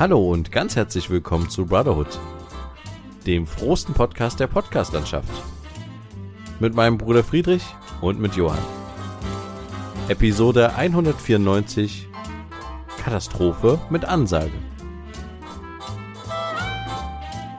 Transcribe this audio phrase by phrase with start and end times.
[0.00, 2.18] Hallo und ganz herzlich willkommen zu Brotherhood,
[3.26, 5.28] dem frohsten Podcast der Podcastlandschaft.
[6.58, 7.62] Mit meinem Bruder Friedrich
[8.00, 8.62] und mit Johann.
[10.08, 12.08] Episode 194
[13.04, 14.54] Katastrophe mit Ansage.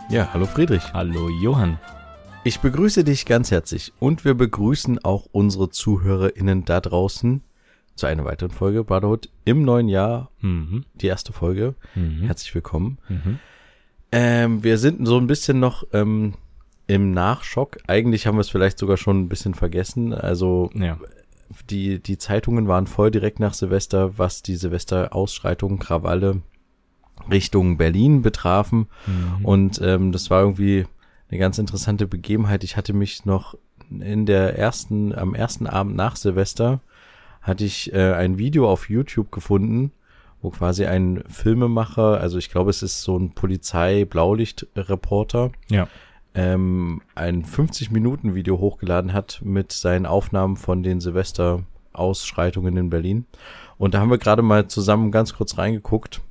[0.09, 0.93] Ja, hallo Friedrich.
[0.93, 1.79] Hallo Johann.
[2.43, 7.43] Ich begrüße dich ganz herzlich und wir begrüßen auch unsere ZuhörerInnen da draußen
[7.95, 10.31] zu einer weiteren Folge Brotherhood im neuen Jahr.
[10.41, 10.85] Mhm.
[10.95, 11.75] Die erste Folge.
[11.95, 12.23] Mhm.
[12.23, 12.97] Herzlich willkommen.
[13.09, 13.39] Mhm.
[14.11, 16.33] Ähm, wir sind so ein bisschen noch ähm,
[16.87, 17.77] im Nachschock.
[17.87, 20.13] Eigentlich haben wir es vielleicht sogar schon ein bisschen vergessen.
[20.13, 20.97] Also Ja.
[21.69, 26.41] die, die Zeitungen waren voll direkt nach Silvester, was die Silvester-Ausschreitungen, Krawalle
[27.29, 28.87] Richtung Berlin betrafen.
[29.05, 29.45] Mhm.
[29.45, 30.85] Und ähm, das war irgendwie
[31.29, 32.63] eine ganz interessante Begebenheit.
[32.63, 33.55] Ich hatte mich noch
[33.89, 36.81] in der ersten, am ersten Abend nach Silvester
[37.41, 39.91] hatte ich äh, ein Video auf YouTube gefunden,
[40.41, 45.87] wo quasi ein Filmemacher, also ich glaube, es ist so ein Polizei-Blaulicht-Reporter, Ja.
[46.33, 53.25] ähm, ein 50-Minuten-Video hochgeladen hat mit seinen Aufnahmen von den Silvester-Ausschreitungen in Berlin.
[53.77, 56.21] Und da haben wir gerade mal zusammen ganz kurz reingeguckt.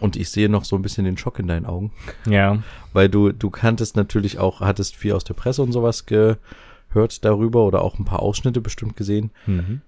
[0.00, 1.92] Und ich sehe noch so ein bisschen den Schock in deinen Augen.
[2.28, 2.62] Ja.
[2.92, 7.64] Weil du, du kanntest natürlich auch, hattest viel aus der Presse und sowas gehört darüber
[7.64, 9.30] oder auch ein paar Ausschnitte bestimmt gesehen.
[9.46, 9.80] Mhm.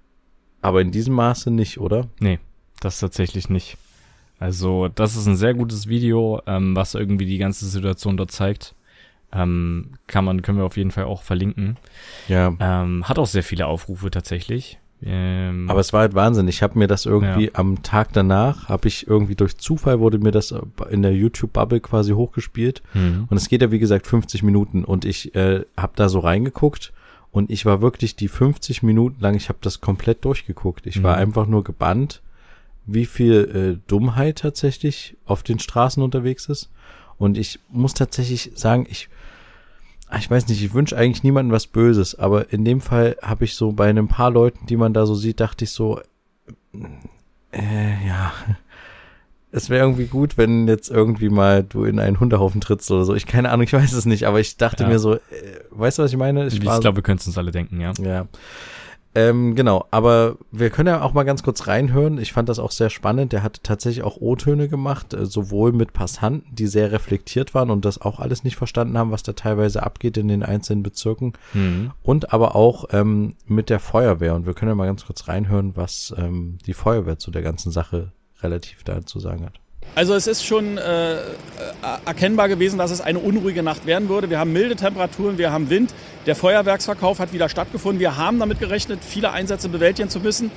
[0.62, 2.06] Aber in diesem Maße nicht, oder?
[2.20, 2.38] Nee,
[2.80, 3.76] das tatsächlich nicht.
[4.38, 8.74] Also, das ist ein sehr gutes Video, ähm, was irgendwie die ganze Situation dort zeigt.
[9.32, 11.76] Ähm, kann man, können wir auf jeden Fall auch verlinken.
[12.26, 12.52] Ja.
[12.58, 14.78] Ähm, hat auch sehr viele Aufrufe tatsächlich.
[15.02, 16.48] Ähm, Aber es war halt Wahnsinn.
[16.48, 17.50] Ich habe mir das irgendwie Ja.
[17.54, 20.52] am Tag danach, habe ich irgendwie durch Zufall wurde mir das
[20.90, 22.82] in der YouTube-Bubble quasi hochgespielt.
[22.92, 23.26] mhm.
[23.30, 26.92] Und es geht ja wie gesagt 50 Minuten und ich äh, habe da so reingeguckt
[27.32, 30.86] und ich war wirklich die 50 Minuten lang, ich habe das komplett durchgeguckt.
[30.86, 31.22] Ich war Mhm.
[31.22, 32.22] einfach nur gebannt,
[32.86, 36.70] wie viel äh, Dummheit tatsächlich auf den Straßen unterwegs ist.
[37.18, 39.08] Und ich muss tatsächlich sagen, ich
[40.08, 43.44] ah, ich weiß nicht, ich wünsche eigentlich niemandem was Böses, aber in dem Fall habe
[43.44, 46.00] ich so bei ein paar Leuten, die man da so sieht, dachte ich so,
[47.52, 48.32] äh, ja,
[49.52, 53.14] es wäre irgendwie gut, wenn jetzt irgendwie mal du in einen Hundehaufen trittst oder so.
[53.14, 54.88] Ich keine Ahnung, ich weiß es nicht, aber ich dachte Ja.
[54.88, 55.20] mir so, äh,
[55.70, 56.46] weißt du, was ich meine?
[56.46, 57.92] ich war- glaube, wir können es uns alle denken, ja.
[58.02, 58.26] ja.
[59.12, 62.18] Ähm, genau, aber wir können ja auch mal ganz kurz reinhören.
[62.18, 63.32] Ich fand das auch sehr spannend.
[63.32, 67.84] Der hat tatsächlich auch O-Töne gemacht, äh, sowohl mit Passanten, die sehr reflektiert waren und
[67.84, 71.90] das auch alles nicht verstanden haben, was da teilweise abgeht in den einzelnen Bezirken, Mhm.
[72.04, 74.36] und aber auch ähm, mit der Feuerwehr.
[74.36, 77.72] Und wir können ja mal ganz kurz reinhören, was ähm, die Feuerwehr zu der ganzen
[77.72, 78.12] Sache
[78.42, 79.54] relativ dazu sagen hat.
[79.94, 81.18] Also es ist schon äh, äh,
[82.06, 84.30] erkennbar gewesen, dass es eine unruhige Nacht werden würde.
[84.30, 85.92] Wir haben milde Temperaturen, wir haben Wind.
[86.26, 87.98] Der Feuerwerksverkauf hat wieder stattgefunden.
[87.98, 90.50] Wir haben damit gerechnet, viele Einsätze bewältigen zu müssen.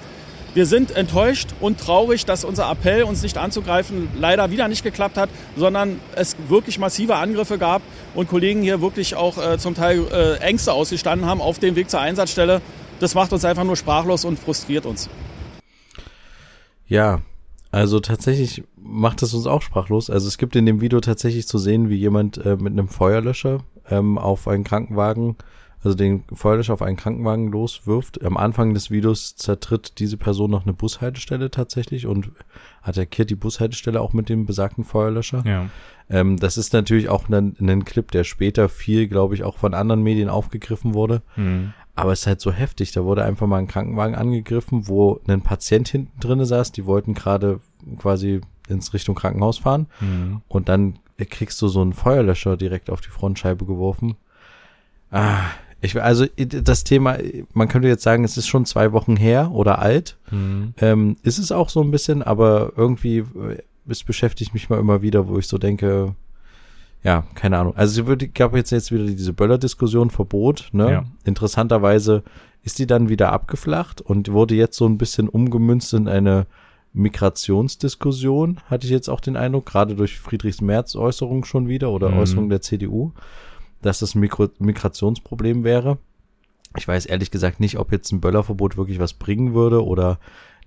[0.54, 5.18] Wir sind enttäuscht und traurig, dass unser Appell, uns nicht anzugreifen, leider wieder nicht geklappt
[5.18, 7.82] hat, sondern es wirklich massive Angriffe gab
[8.14, 11.90] und Kollegen hier wirklich auch äh, zum Teil äh, Ängste ausgestanden haben auf dem Weg
[11.90, 12.62] zur Einsatzstelle.
[13.00, 15.10] Das macht uns einfach nur sprachlos und frustriert uns.
[16.88, 17.22] Ja,
[17.74, 20.12] also tatsächlich macht es uns auch sprachlos.
[20.12, 23.64] Also es gibt in dem Video tatsächlich zu sehen, wie jemand äh, mit einem Feuerlöscher
[23.90, 25.38] ähm, auf einen Krankenwagen,
[25.84, 28.24] also den Feuerlöscher auf einen Krankenwagen loswirft.
[28.24, 32.30] Am Anfang des Videos zertritt diese Person noch eine Bushaltestelle tatsächlich und
[32.84, 35.44] attackiert die Bushaltestelle auch mit dem besagten Feuerlöscher.
[35.44, 35.70] Ja.
[36.12, 39.74] Ähm, das ist natürlich auch ein, ein Clip, der später viel, glaube ich, auch von
[39.74, 41.24] anderen Medien aufgegriffen wurde.
[41.36, 41.74] Mhm.
[41.96, 42.92] Aber es ist halt so heftig.
[42.92, 46.72] Da wurde einfach mal ein Krankenwagen angegriffen, wo ein Patient hinten drinne saß.
[46.72, 47.60] Die wollten gerade
[48.00, 49.88] quasi ins Richtung Krankenhaus fahren.
[50.00, 50.42] Mhm.
[50.48, 51.00] Und dann
[51.30, 54.16] kriegst du so einen Feuerlöscher direkt auf die Frontscheibe geworfen.
[55.12, 55.42] Ah,
[55.82, 57.18] ich, also das Thema,
[57.54, 60.18] man könnte jetzt sagen, es ist schon zwei Wochen her oder alt.
[60.32, 60.74] Mhm.
[60.78, 65.02] Ähm, ist es auch so ein bisschen, aber irgendwie, äh, es beschäftigt mich mal immer
[65.02, 66.16] wieder, wo ich so denke,
[67.04, 67.76] ja, keine Ahnung.
[67.76, 70.92] Also es gab jetzt jetzt wieder diese Böller-Diskussion, Verbot, ne?
[70.92, 71.04] Ja.
[71.26, 72.24] Interessanterweise
[72.64, 76.48] ist die dann wieder abgeflacht und wurde jetzt so ein bisschen umgemünzt in eine
[76.94, 82.10] Migrationsdiskussion, hatte ich jetzt auch den Eindruck, gerade durch Friedrichs Merz Äußerung schon wieder oder
[82.10, 82.18] Mhm.
[82.20, 83.12] Äußerung der CDU,
[83.82, 85.98] dass das ein Mikro Migrationsproblem wäre.
[86.78, 90.20] Ich weiß ehrlich gesagt nicht, ob jetzt ein Böllerverbot wirklich was bringen würde oder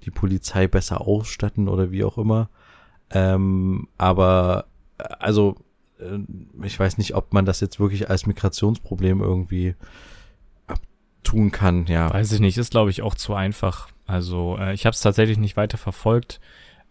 [0.04, 2.50] die Polizei besser ausstatten oder wie auch immer.
[3.10, 4.66] Ähm, aber
[4.98, 5.56] äh, also
[6.62, 9.74] ich weiß nicht, ob man das jetzt wirklich als Migrationsproblem irgendwie
[11.22, 12.12] tun kann, ja.
[12.12, 13.88] Weiß ich nicht, ist glaube ich auch zu einfach.
[14.06, 16.40] Also äh, ich habe es tatsächlich nicht weiter verfolgt,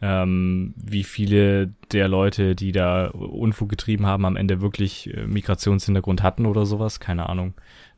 [0.02, 6.22] ähm, wie viele der Leute, die da Unfug getrieben haben, am Ende wirklich äh, Migrationshintergrund
[6.22, 7.54] hatten oder sowas, keine Ahnung.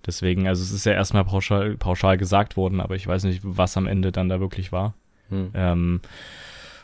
[0.06, 3.75] Deswegen, also es ist ja erstmal pauschal, pauschal gesagt worden, aber ich weiß nicht, was
[3.77, 4.94] am Ende dann da wirklich war.
[5.30, 5.51] Hm.
[5.56, 6.01] Ähm,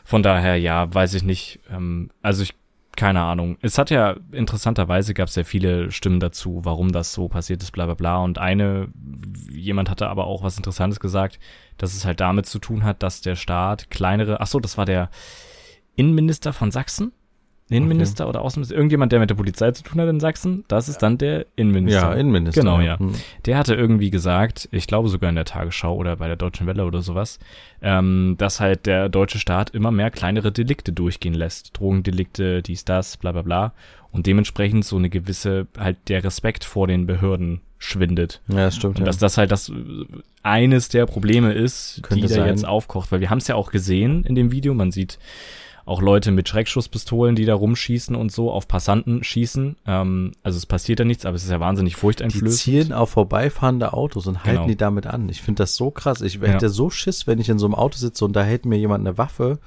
[0.04, 1.60] Von daher, ja, weiß ich nicht.
[1.70, 2.54] Ähm, also ich,
[2.96, 3.56] keine Ahnung.
[3.60, 7.72] Es hat ja, interessanterweise gab es ja viele Stimmen dazu, warum das so passiert ist,
[7.72, 8.18] bla bla bla.
[8.18, 8.88] Und eine,
[9.50, 11.38] jemand hatte aber auch was Interessantes gesagt,
[11.78, 14.84] dass es halt damit zu tun hat, dass der Staat kleinere, ach so, das war
[14.84, 15.10] der
[15.96, 17.12] Innenminister von Sachsen,
[17.70, 18.30] Innenminister okay.
[18.30, 21.16] oder Außenminister, irgendjemand, der mit der Polizei zu tun hat in Sachsen, das ist dann
[21.16, 22.00] der Innenminister.
[22.00, 22.60] Ja, Innenminister.
[22.60, 22.98] Genau, ja.
[22.98, 23.14] Hm.
[23.46, 26.84] Der hatte irgendwie gesagt, ich glaube sogar in der Tagesschau oder bei der Deutschen Welle
[26.84, 27.38] oder sowas,
[27.80, 31.78] ähm, dass halt der deutsche Staat immer mehr kleinere Delikte durchgehen lässt.
[31.78, 33.72] Drogendelikte, dies, das, bla bla bla.
[34.12, 38.42] Und dementsprechend so eine gewisse, halt der Respekt vor den Behörden schwindet.
[38.48, 38.98] Ja, das stimmt.
[38.98, 39.72] Und dass das halt das
[40.42, 42.48] eines der Probleme ist, Könnte die da sein.
[42.48, 43.10] jetzt aufkocht.
[43.10, 44.74] Weil wir haben es ja auch gesehen in dem Video.
[44.74, 45.18] Man sieht
[45.86, 49.76] auch Leute mit Schreckschusspistolen, die da rumschießen und so auf Passanten schießen.
[49.86, 52.52] Ähm, also es passiert ja nichts, aber es ist ja wahnsinnig Die furchteinflößend.
[52.60, 54.66] zielen auf vorbeifahrende Autos und halten Genau.
[54.66, 55.28] die damit an.
[55.28, 56.20] Ich finde das so krass.
[56.22, 56.48] Ich Ja.
[56.48, 59.06] hätte so Schiss, wenn ich in so einem Auto sitze und da hält mir jemand
[59.06, 59.58] eine Waffe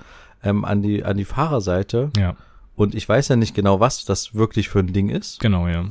[0.43, 2.35] ähm, an, die, an die Fahrerseite Ja,
[2.75, 5.39] und ich weiß ja nicht genau, was das wirklich für ein Ding ist.
[5.39, 5.85] genau, ja.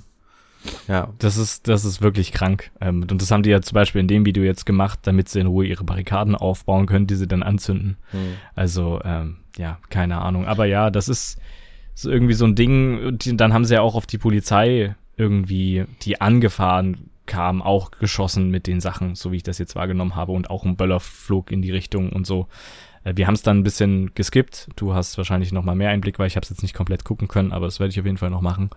[0.89, 2.71] Ja, Das ist, das ist wirklich krank.
[2.81, 5.41] Ähm, und das haben die ja zum Beispiel in dem Video jetzt gemacht, damit sie
[5.41, 7.97] in Ruhe ihre Barrikaden aufbauen können, die sie dann anzünden.
[8.55, 10.47] Also, ähm, ja, keine Ahnung.
[10.47, 11.39] Aber ja, das ist,
[11.95, 13.19] ist irgendwie so ein Ding.
[13.19, 18.67] Dann haben sie ja auch auf die Polizei irgendwie, die angefahren kam, auch geschossen mit
[18.67, 20.33] den Sachen, so wie ich das jetzt wahrgenommen habe.
[20.33, 22.47] Und auch ein Böller flog in die Richtung und so.
[23.05, 24.69] Äh, Wir haben es dann ein bisschen geskippt.
[24.77, 27.29] Du hast wahrscheinlich noch mal mehr Einblick, weil ich habe es jetzt nicht komplett gucken
[27.29, 28.71] können, aber das werde ich auf jeden Fall noch machen.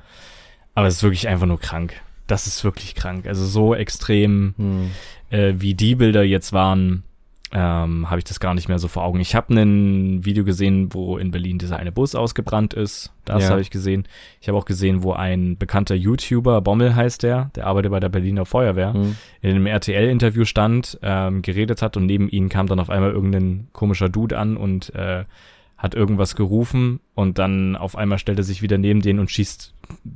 [0.79, 1.93] Aber es ist wirklich einfach nur krank.
[2.27, 3.27] Das ist wirklich krank.
[3.27, 4.91] Also so extrem, Hm.
[5.29, 7.03] äh, wie die Bilder jetzt waren,
[7.51, 9.19] ähm, habe ich das gar nicht mehr so vor Augen.
[9.19, 13.11] Ich habe ein Video gesehen, wo in Berlin dieser eine Bus ausgebrannt ist.
[13.25, 13.49] Das Ja.
[13.49, 14.07] habe ich gesehen.
[14.39, 18.09] Ich habe auch gesehen, wo ein bekannter YouTuber, Bommel heißt der, der arbeitet bei der
[18.09, 19.15] Berliner Feuerwehr, Hm.
[19.41, 23.67] in einem RTL-Interview stand, ähm, geredet hat und neben ihm kam dann auf einmal irgendein
[23.73, 25.23] komischer Dude an und äh,
[25.75, 29.73] hat irgendwas gerufen und dann auf einmal stellt er sich wieder neben den und schießt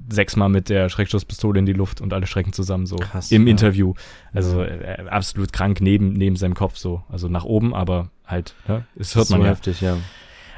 [0.10, 3.52] sechsmal mit der Schreckschusspistole in die Luft und alle schrecken zusammen so Krass, im ja.
[3.52, 3.94] Interview.
[4.34, 8.86] Also äh, absolut krank neben neben seinem Kopf so, also nach oben, aber halt, ne?
[8.96, 9.52] das hört so man ja.
[9.52, 9.98] heftig, ja.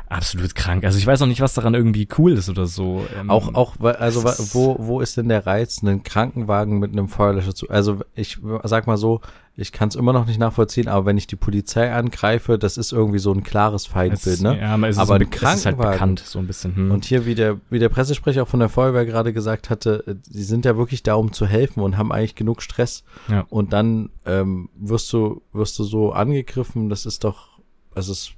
[0.07, 0.83] Absolut krank.
[0.83, 3.05] Also ich weiß auch nicht, was daran irgendwie cool ist oder so.
[3.19, 4.23] Ähm, Auch, auch, also
[4.53, 8.85] wo, wo ist denn der Reiz, einen Krankenwagen mit einem Feuerlöscher zu, also ich sag
[8.85, 9.21] mal so,
[9.57, 12.91] ich kann es immer noch nicht nachvollziehen, aber wenn ich die Polizei angreife, das ist
[12.91, 14.59] irgendwie so ein klares es Feindbild, ist, ne?
[14.59, 16.75] Ja, aber es, Aber ist, ein, es ist halt Krankenwagen- bekannt, so ein bisschen.
[16.75, 16.91] Hm.
[16.91, 20.15] Und hier, wie der, wie der Pressesprecher auch von der Feuerwehr gerade gesagt hatte, äh,
[20.27, 23.03] die sind ja wirklich da, um zu helfen und haben eigentlich genug Stress.
[23.29, 23.45] Ja.
[23.49, 27.59] Und dann ähm, wirst du, wirst du so angegriffen, das ist doch,
[27.93, 28.31] also es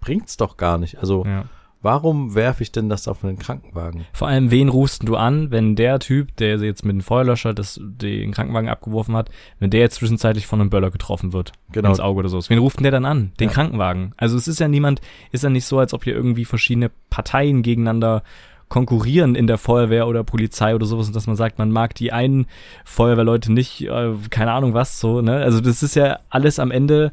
[0.00, 0.98] bringt's doch gar nicht.
[0.98, 1.44] Also ja.
[1.84, 4.06] Warum werfe ich denn das auf einen Krankenwagen?
[4.12, 7.78] Vor allem, wen rufst du an, wenn der Typ, der jetzt mit dem Feuerlöscher das,
[7.80, 11.90] den Krankenwagen abgeworfen hat, wenn der jetzt zwischenzeitlich von einem Böller getroffen wird Genau.
[11.90, 12.40] ins Auge oder so.
[12.48, 13.32] Wen ruft denn der dann an?
[13.38, 13.54] Den Ja.
[13.54, 14.12] Krankenwagen.
[14.16, 15.00] Also es ist ja niemand,
[15.30, 18.22] ist ja nicht so, als ob hier irgendwie verschiedene Parteien gegeneinander
[18.68, 22.12] konkurrieren in der Feuerwehr oder Polizei oder sowas und dass man sagt, man mag die
[22.12, 22.46] einen
[22.84, 25.36] Feuerwehrleute nicht, äh, keine Ahnung was, so, ne?
[25.36, 27.12] Also das ist ja alles am Ende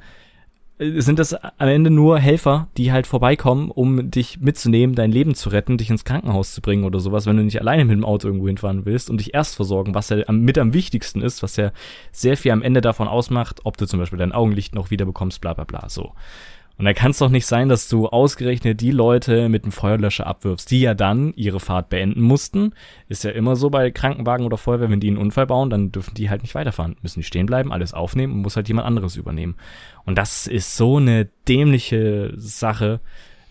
[0.82, 5.50] sind das am Ende nur Helfer, die halt vorbeikommen, um dich mitzunehmen, dein Leben zu
[5.50, 8.28] retten, dich ins Krankenhaus zu bringen oder sowas, wenn du nicht alleine mit dem Auto
[8.28, 11.72] irgendwo hinfahren willst und dich erst versorgen, was ja mit am wichtigsten ist, was ja
[12.12, 15.40] sehr viel am Ende davon ausmacht, ob du zum Beispiel dein Augenlicht noch wieder bekommst,
[15.42, 16.14] bla bla bla, so.
[16.82, 20.26] Und da kann es doch nicht sein, dass du ausgerechnet die Leute mit dem Feuerlöscher
[20.26, 22.74] abwirfst, die ja dann ihre Fahrt beenden mussten.
[23.08, 26.16] Ist ja immer so bei Krankenwagen oder Feuerwehr, wenn die einen Unfall bauen, dann dürfen
[26.16, 26.96] die halt nicht weiterfahren.
[27.04, 29.58] Müssen die stehen bleiben, alles aufnehmen und muss halt jemand anderes übernehmen.
[30.06, 33.00] Und das ist so eine dämliche Sache.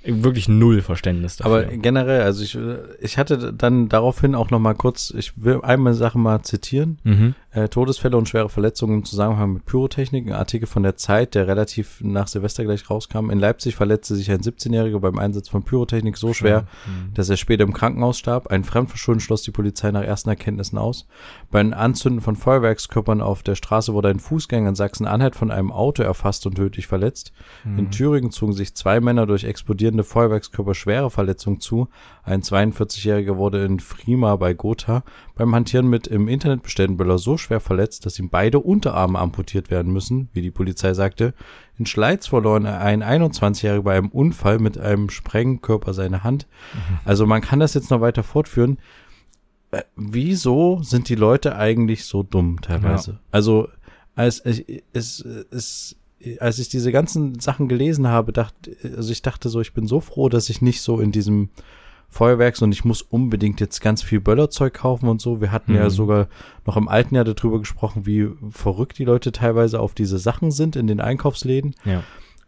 [0.03, 1.53] Wirklich null Verständnis dafür.
[1.53, 2.59] Aber generell, also ich,
[3.01, 6.99] ich hatte dann daraufhin auch noch mal kurz, ich will einmal Sache mal zitieren.
[7.05, 7.35] mhm.
[7.53, 10.27] Äh, Todesfälle und schwere Verletzungen im Zusammenhang mit Pyrotechnik.
[10.29, 13.29] Ein Artikel von der Zeit, der relativ nach Silvester gleich rauskam.
[13.29, 17.13] In Leipzig verletzte sich ein 17-Jähriger beim Einsatz von Pyrotechnik so schwer, Mhm.
[17.15, 18.47] dass er später im Krankenhaus starb.
[18.53, 21.09] Ein Fremdverschulden schloss die Polizei nach ersten Erkenntnissen aus.
[21.51, 26.05] Beim Anzünden von Feuerwerkskörpern auf der Straße wurde ein Fußgänger in Sachsen-Anhalt von einem Auto
[26.05, 27.33] erfasst und tödlich verletzt.
[27.65, 31.89] In Thüringen zogen sich zwei Männer durch explodierende Feuerwerkskörper schwere Verletzungen zu.
[32.23, 35.03] Ein 42-Jähriger wurde in Frima bei Gotha
[35.41, 39.71] beim Hantieren mit im Internet bestellten Böller so schwer verletzt, dass ihm beide Unterarme amputiert
[39.71, 41.33] werden müssen, wie die Polizei sagte.
[41.79, 46.47] In Schleiz verloren ein 21-Jähriger bei einem Unfall mit einem Sprengkörper seine Hand.
[47.07, 48.81] Also man kann das jetzt noch weiter fortführen.
[49.71, 53.13] Äh, Wieso sind die Leute eigentlich so dumm teilweise?
[53.31, 53.69] Also
[54.15, 55.97] als ich, es, es,
[56.39, 60.01] als ich diese ganzen Sachen gelesen habe, dachte, also ich dachte so, ich bin so
[60.01, 61.49] froh, dass ich nicht so in diesem
[62.11, 65.41] Feuerwerks und ich muss unbedingt jetzt ganz viel Böllerzeug kaufen und so.
[65.41, 65.91] Wir hatten ja Mhm.
[65.91, 66.27] sogar
[66.67, 70.75] noch im alten Jahr darüber gesprochen, wie verrückt die Leute teilweise auf diese Sachen sind
[70.77, 71.75] in den Einkaufsläden.
[71.85, 72.03] Ja.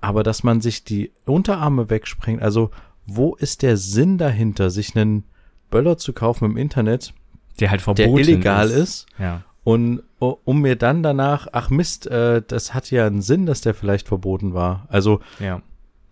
[0.05, 2.73] aber dass man sich die Unterarme wegsprengt, also
[3.07, 5.23] wo ist der Sinn dahinter, sich einen
[5.71, 7.15] Böller zu kaufen im Internet,
[7.61, 9.07] Der halt verboten der illegal ist, ist.
[9.21, 9.43] Ja.
[9.63, 13.61] und uh, um mir dann danach, ach Mist, äh, das hat ja einen Sinn, dass
[13.61, 14.87] der vielleicht verboten war.
[14.89, 15.63] Also Ja.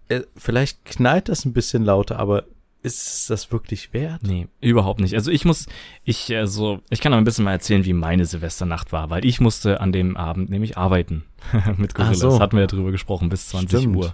[0.09, 2.45] äh, vielleicht knallt das ein bisschen lauter, aber
[2.83, 4.23] ist das wirklich wert?
[4.23, 5.15] Nee, überhaupt nicht.
[5.15, 5.67] Also ich muss,
[6.05, 9.41] ich, also, ich kann noch ein bisschen mal erzählen, wie meine Silvesternacht war, weil ich
[9.41, 11.25] musste an dem Abend nämlich arbeiten
[11.77, 12.19] mit Gorillas.
[12.19, 12.41] so.
[12.41, 13.97] Hatten wir ja drüber gesprochen, bis 20 Stimmt.
[13.97, 14.13] Uhr.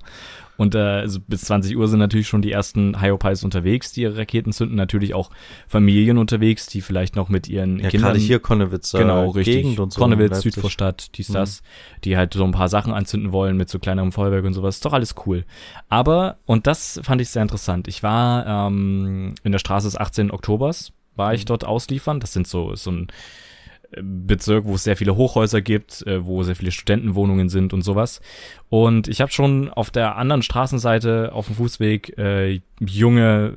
[0.56, 4.16] Und äh, also bis 20 Uhr sind natürlich schon die ersten Hyopies unterwegs, die ihre
[4.16, 4.76] Raketen zünden.
[4.76, 5.30] Natürlich auch
[5.68, 9.56] Familien unterwegs, die vielleicht noch mit ihren Ja, Kindern gerade hier Konnewitz, genau, richtig.
[9.56, 10.00] Gegend und so.
[10.00, 10.40] Konnewitz.
[10.40, 11.34] Südvorstadt, dies, Mhm.
[11.34, 11.62] das,
[12.04, 14.76] die halt so ein paar Sachen anzünden wollen mit so kleinerem Feuerwerk und sowas.
[14.76, 15.44] Ist doch alles cool.
[15.88, 20.30] Aber, und das fand ich sehr interessant, ich war ähm, in der Straße des 18.
[20.30, 21.34] Oktobers, war Mhm.
[21.36, 22.20] ich dort ausliefern.
[22.20, 23.08] Das sind so, so ein
[24.02, 28.20] Bezirk, wo es sehr viele Hochhäuser gibt, äh, wo sehr viele Studentenwohnungen sind und sowas.
[28.68, 33.54] Und ich habe schon auf der anderen Straßenseite auf dem Fußweg äh, junge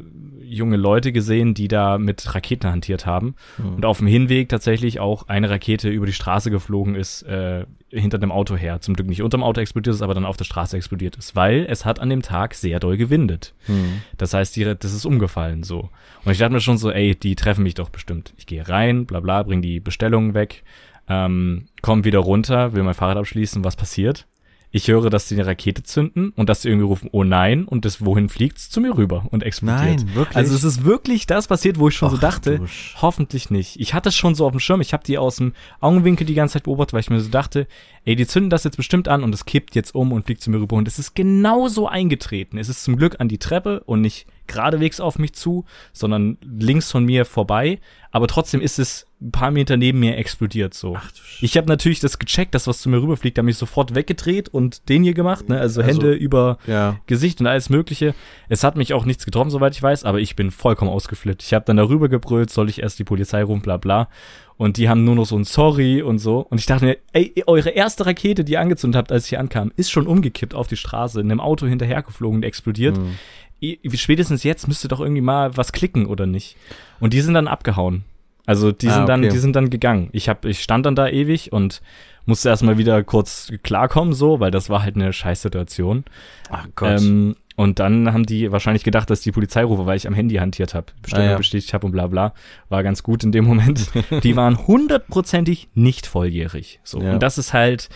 [0.50, 3.36] junge Leute gesehen, die da mit Raketen hantiert haben.
[3.58, 3.76] Mhm.
[3.76, 8.18] Und auf dem Hinweg tatsächlich auch eine Rakete über die Straße geflogen ist, äh, hinter
[8.18, 8.82] dem Auto her.
[8.82, 11.66] Zum Glück nicht unterm Auto explodiert ist, aber dann auf der Straße explodiert ist, weil
[11.70, 13.54] es hat an dem Tag sehr doll gewindet.
[13.66, 14.02] Hm.
[14.18, 15.90] Das heißt, die, das ist umgefallen so.
[16.26, 18.34] Und ich dachte mir schon so, ey, die treffen mich doch bestimmt.
[18.38, 20.64] Ich gehe rein, bla bla, bring die Bestellungen weg,
[21.08, 24.28] ähm, komm wieder runter, will mein Fahrrad abschließen, was passiert?
[24.72, 27.86] Ich höre, dass die eine Rakete zünden und dass sie irgendwie rufen, oh nein, und
[27.86, 30.02] das wohin fliegt's zu mir rüber und explodiert.
[30.02, 30.38] Nein, wirklich?
[30.38, 32.62] Also es ist wirklich das passiert, wo ich schon so Ach, dachte,
[33.02, 33.80] hoffentlich nicht.
[33.80, 36.36] Ich hatte es schon so auf dem Schirm, ich habe die aus dem Augenwinkel die
[36.36, 37.68] ganze Zeit beobachtet, weil ich mir so dachte,
[38.06, 40.52] ey, die zünden das jetzt bestimmt an und es kippt jetzt um und fliegt zu
[40.52, 40.76] mir rüber.
[40.76, 42.60] Und es ist genauso eingetreten.
[42.60, 46.92] Es ist zum Glück an die Treppe und nicht geradewegs auf mich zu, sondern links
[46.92, 47.80] von mir vorbei.
[48.12, 50.96] Aber trotzdem ist es ein paar Meter neben mir explodiert so.
[50.98, 51.12] Ach
[51.42, 54.48] Ich habe natürlich das gecheckt, dass was zu mir rüberfliegt, da habe ich sofort weggedreht
[54.48, 55.60] und den hier gemacht, ne?
[55.60, 56.98] Also, Also- Hände über Ja.
[57.06, 58.16] Gesicht und alles Mögliche.
[58.48, 61.44] Es hat mich auch nichts getroffen, soweit ich weiß, aber ich bin vollkommen ausgeflippt.
[61.44, 64.08] Ich habe dann darüber gebrüllt, soll ich erst die Polizei rufen, bla bla.
[64.56, 66.40] Und die haben nur noch so ein Sorry und so.
[66.40, 69.40] Und ich dachte mir, ey, eure erste Rakete, die ihr angezündet habt, als ich hier
[69.40, 72.98] ankam, ist schon umgekippt auf die Straße, in einem Auto hinterhergeflogen und explodiert.
[72.98, 73.16] Hm.
[73.62, 76.56] I- Spätestens jetzt müsste doch irgendwie mal was klicken, oder nicht?
[77.02, 78.04] Und die sind dann abgehauen.
[78.50, 79.30] Also die Ah, sind dann, okay.
[79.32, 80.10] die sind dann gegangen.
[80.12, 81.82] Ich hab, ich stand dann da ewig und
[82.26, 86.04] musste erstmal wieder kurz klarkommen, so, weil das war halt eine Scheißsituation.
[86.50, 87.00] Ach Gott.
[87.00, 90.36] Ähm, und dann haben die wahrscheinlich gedacht, dass die Polizei rufe, weil ich am Handy
[90.38, 91.38] hantiert habe, Bestellung Ah, ja.
[91.38, 92.34] bestätigt habe und bla bla.
[92.70, 93.92] War ganz gut in dem Moment.
[94.24, 96.80] die waren hundertprozentig nicht volljährig.
[96.84, 97.02] So.
[97.04, 97.14] Ja.
[97.14, 97.90] Und das ist halt,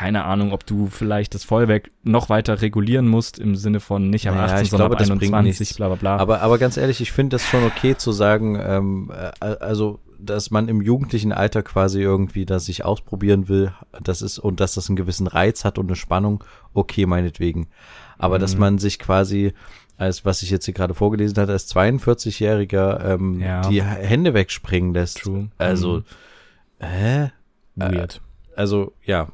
[0.00, 4.26] keine Ahnung, ob du vielleicht das Feuerwerk noch weiter regulieren musst, im Sinne von nicht
[4.28, 5.76] am Naja, 18, ich sondern glaube, ab das bringt 21, nichts.
[5.76, 6.16] bla bla bla.
[6.16, 10.50] Aber, aber ganz ehrlich, ich finde das schon okay zu sagen, ähm, äh, also, dass
[10.50, 14.88] man im jugendlichen Alter quasi irgendwie das sich ausprobieren will, das ist, und dass das
[14.88, 17.68] einen gewissen Reiz hat und eine Spannung, okay, meinetwegen.
[18.16, 18.60] Aber dass Mhm.
[18.60, 19.52] man sich quasi,
[19.98, 23.60] als was ich jetzt hier gerade vorgelesen hatte, als 42-Jähriger ähm, Ja.
[23.68, 25.18] die Hände wegspringen lässt.
[25.18, 25.48] True.
[25.58, 25.98] Also,
[26.80, 26.84] Mhm.
[26.86, 27.30] hä?
[27.76, 28.22] Weird.
[28.60, 29.22] Also, ja.
[29.22, 29.30] Und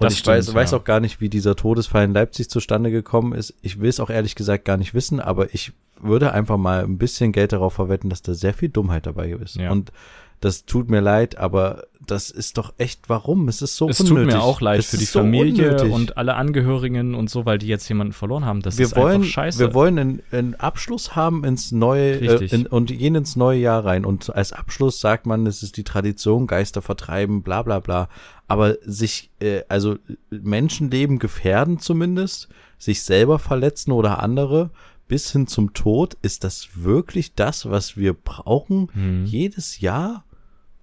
[0.00, 0.78] Das ich stimmt, weiß, weiß ja.
[0.78, 3.54] auch gar nicht, wie dieser Todesfall in Leipzig zustande gekommen ist.
[3.62, 6.98] Ich will es auch ehrlich gesagt gar nicht wissen, aber ich würde einfach mal ein
[6.98, 9.54] bisschen Geld darauf verwetten, dass da sehr viel Dummheit dabei ist.
[9.54, 9.70] Ja.
[9.70, 9.92] Und
[10.40, 13.48] das tut mir leid, aber das ist doch echt, warum?
[13.48, 14.24] Es ist so es unnötig.
[14.24, 15.92] tut mir auch leid Es für die so Familie unnötig.
[15.92, 18.60] und alle Angehörigen und so, weil die jetzt jemanden verloren haben.
[18.60, 19.58] Das wir ist wollen, einfach scheiße.
[19.58, 23.84] wir wollen einen, einen Abschluss haben ins neue äh, in, und gehen ins neue Jahr
[23.84, 24.04] rein.
[24.04, 28.08] Und als Abschluss sagt man, es ist die Tradition, Geister vertreiben, bla bla bla.
[28.48, 29.96] Aber sich, äh, also
[30.30, 32.48] Menschenleben gefährden zumindest,
[32.78, 34.70] sich selber verletzen oder andere
[35.08, 39.24] bis hin zum Tod, ist das wirklich das, was wir brauchen Hm.
[39.26, 40.24] jedes Jahr?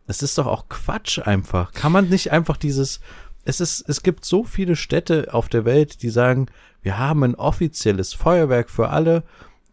[0.08, 1.72] Es ist doch auch Quatsch einfach.
[1.72, 3.00] Kann man nicht einfach dieses,
[3.46, 6.48] es ist, es gibt so viele Städte auf der Welt, die sagen,
[6.82, 9.24] wir haben ein offizielles Feuerwerk für alle,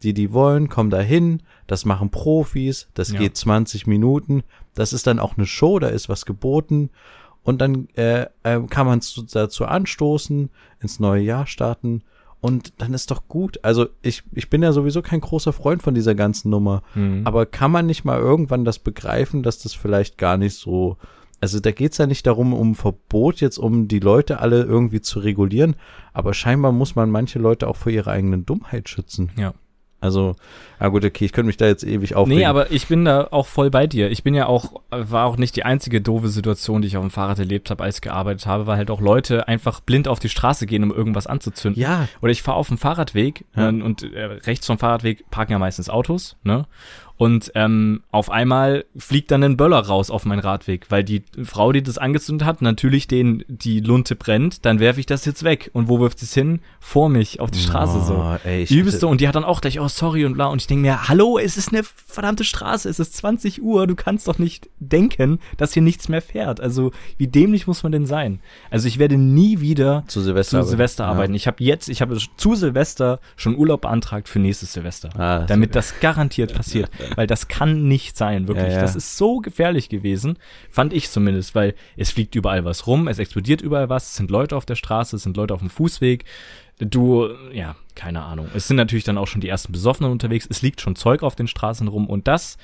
[0.03, 3.19] die die wollen, kommen da hin, das machen Profis, das Ja.
[3.19, 6.91] geht 20 Minuten, das ist dann auch eine Show, da ist was geboten
[7.43, 10.51] und dann äh, äh, kann man es dazu anstoßen,
[10.81, 12.03] ins neue Jahr starten
[12.41, 13.59] und dann ist doch gut.
[13.63, 17.23] Also ich, ich bin ja sowieso kein großer Freund von dieser ganzen Nummer, Mhm.
[17.27, 20.97] aber kann man nicht mal irgendwann das begreifen, dass das vielleicht gar nicht so.
[21.41, 25.21] Also da geht's ja nicht darum, um Verbot jetzt, um die Leute alle irgendwie zu
[25.21, 25.77] regulieren,
[26.13, 29.31] aber scheinbar muss man manche Leute auch vor ihrer eigenen Dummheit schützen.
[29.37, 29.55] Ja.
[30.01, 30.37] Also,
[30.79, 32.39] ah gut, okay, ich könnte mich da jetzt ewig aufregen.
[32.39, 34.11] Nee, aber ich bin da auch voll bei dir.
[34.13, 37.11] Ich bin ja auch, war auch nicht die einzige doofe Situation, die ich auf dem
[37.11, 40.29] Fahrrad erlebt habe, als ich gearbeitet habe, weil halt auch Leute einfach blind auf die
[40.29, 41.83] Straße gehen, um irgendwas anzuzünden.
[41.83, 43.69] ja, Oder ich fahre auf dem Fahrradweg Ja.
[43.69, 46.67] und, und äh, rechts vom Fahrradweg parken ja meistens Autos, ne?
[47.19, 51.73] Und ähm, auf einmal fliegt dann ein Böller raus auf meinen Radweg, weil die Frau,
[51.73, 55.69] die das angezündet hat, natürlich den die Lunte brennt, dann werfe ich das jetzt weg.
[55.73, 56.61] Und wo wirft es hin?
[56.79, 58.15] Vor mich, auf die Straße so.
[58.15, 58.99] Oh, ey, ich Übelste.
[59.01, 60.47] hatte- Und die hat dann auch gleich, oh sorry und bla.
[60.47, 63.97] Und ich denke mir, hallo, es ist eine verdammte Straße, es ist 20 Uhr, du
[63.97, 66.61] kannst doch nicht denken, dass hier nichts mehr fährt.
[66.61, 68.39] Also wie dämlich muss man denn sein?
[68.71, 70.71] Also ich werde nie wieder Zu Silvester zu arbeiten.
[70.71, 71.11] Silvester Ja.
[71.11, 71.35] arbeiten.
[71.35, 75.11] Ich habe jetzt, ich habe zu Silvester schon Urlaub beantragt für nächstes Silvester.
[75.19, 76.89] Ah, damit das garantiert passiert.
[77.17, 78.69] Weil das kann nicht sein, wirklich.
[78.69, 78.81] Ja, ja.
[78.81, 80.39] Das ist so gefährlich gewesen,
[80.71, 84.31] fand ich zumindest, weil es fliegt überall was rum, es explodiert überall was, es sind
[84.31, 86.25] Leute auf der Straße, es sind Leute auf dem Fußweg.
[86.79, 88.49] Du, ja, keine Ahnung.
[88.55, 90.47] Es sind natürlich dann auch schon die ersten Besoffenen unterwegs.
[90.49, 92.57] Es liegt schon Zeug auf den Straßen rum und das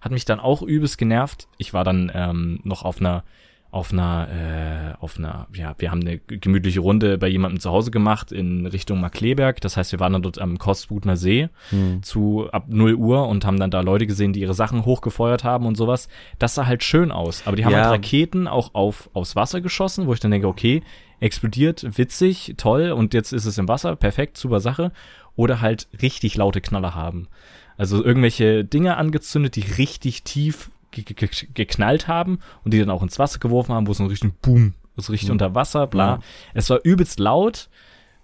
[0.00, 1.46] hat mich dann auch übelst genervt.
[1.58, 3.22] Ich war dann ähm, noch auf einer
[3.72, 7.92] auf einer, äh, auf einer, ja, wir haben eine gemütliche Runde bei jemandem zu Hause
[7.92, 9.60] gemacht in Richtung Markleberg.
[9.60, 12.02] Das heißt, wir waren dann dort am Kostbutner See Hm.
[12.02, 15.66] zu ab 0 Uhr und haben dann da Leute gesehen, die ihre Sachen hochgefeuert haben
[15.66, 16.08] und sowas.
[16.40, 17.42] Das sah halt schön aus.
[17.46, 17.82] Aber die haben Ja.
[17.84, 20.82] halt Raketen auch auf, aufs Wasser geschossen, wo ich dann denke, okay,
[21.20, 24.90] explodiert, witzig, toll und jetzt ist es im Wasser, perfekt, super Sache.
[25.36, 27.28] Oder halt richtig laute Knaller haben.
[27.76, 33.38] Also irgendwelche Dinge angezündet, die richtig tief geknallt haben und die dann auch ins Wasser
[33.38, 35.32] geworfen haben, wo es so richtig Boom, so richtig Mhm.
[35.34, 36.06] unter Wasser, bla.
[36.16, 36.20] Ja.
[36.54, 37.68] Es war übelst laut,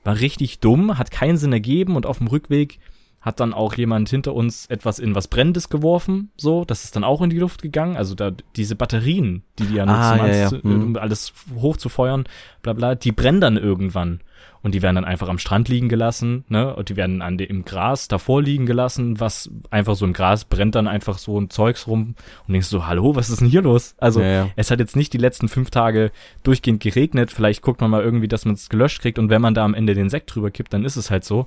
[0.05, 2.79] war richtig dumm, hat keinen Sinn ergeben und auf dem Rückweg
[3.27, 7.05] hat dann auch jemand hinter uns etwas in was Brennendes geworfen, so, das ist dann
[7.05, 10.19] auch in die Luft gegangen, also da diese Batterien, die die ja nutzen, Ah, um
[10.19, 10.49] ja, alles, ja.
[10.49, 10.83] zu- Mhm.
[10.85, 12.25] um alles hochzufeuern,
[12.63, 14.21] bla bla, die brennen dann irgendwann
[14.63, 17.49] und die werden dann einfach am Strand liegen gelassen, ne, und die werden an dem,
[17.49, 21.51] im Gras davor liegen gelassen, was einfach so im Gras brennt dann einfach so ein
[21.51, 22.15] Zeugs rum
[22.47, 23.95] und denkst so, hallo, was ist denn hier los?
[23.99, 24.49] Also, Ja, ja.
[24.57, 26.13] es hat jetzt nicht die letzten fünf Tage
[26.45, 27.33] durchgehend geregnet.
[27.33, 29.19] Vielleicht guckt man mal irgendwie, dass man es gelöscht kriegt.
[29.19, 31.47] Und wenn man da am Ende den Sekt drüber kippt, dann ist es halt so.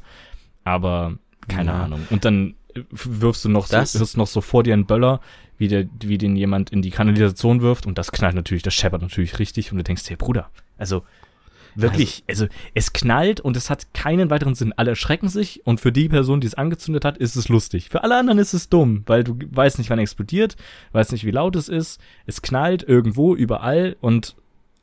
[0.63, 1.13] Aber
[1.49, 1.83] keine Ja.
[1.83, 2.07] Ahnung.
[2.09, 2.55] Und dann
[2.91, 5.19] wirfst du noch so, Das- wirst noch so vor dir einen Böller,
[5.57, 7.85] wie, der, wie den jemand in die Kanalisation wirft.
[7.85, 9.71] Und das knallt natürlich, das scheppert natürlich richtig.
[9.71, 11.03] Und du denkst dir, Bruder, also
[11.75, 14.73] wirklich, also, es knallt und es hat keinen weiteren Sinn.
[14.75, 17.89] Alle erschrecken sich und für die Person, die es angezündet hat, ist es lustig.
[17.89, 20.55] Für alle anderen ist es dumm, weil du weißt nicht, wann explodiert,
[20.93, 21.99] weißt nicht, wie laut es ist.
[22.25, 24.35] Es knallt irgendwo, überall und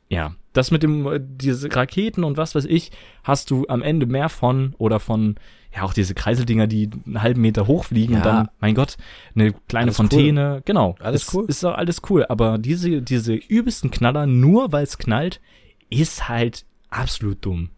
[0.09, 2.91] ja, das mit dem, äh, diese Raketen und was weiß ich,
[3.23, 5.35] hast du am Ende mehr von oder von,
[5.75, 8.33] ja, auch diese Kreiseldinger, die einen halben Meter hochfliegen und Ja.
[8.33, 8.97] dann, mein Gott,
[9.35, 10.95] eine kleine Alles Fontäne, genau.
[10.99, 11.45] Alles ist, cool.
[11.47, 15.39] Ist doch alles cool, aber diese, diese übelsten Knaller, nur weil es knallt,
[15.89, 17.69] ist halt absolut dumm.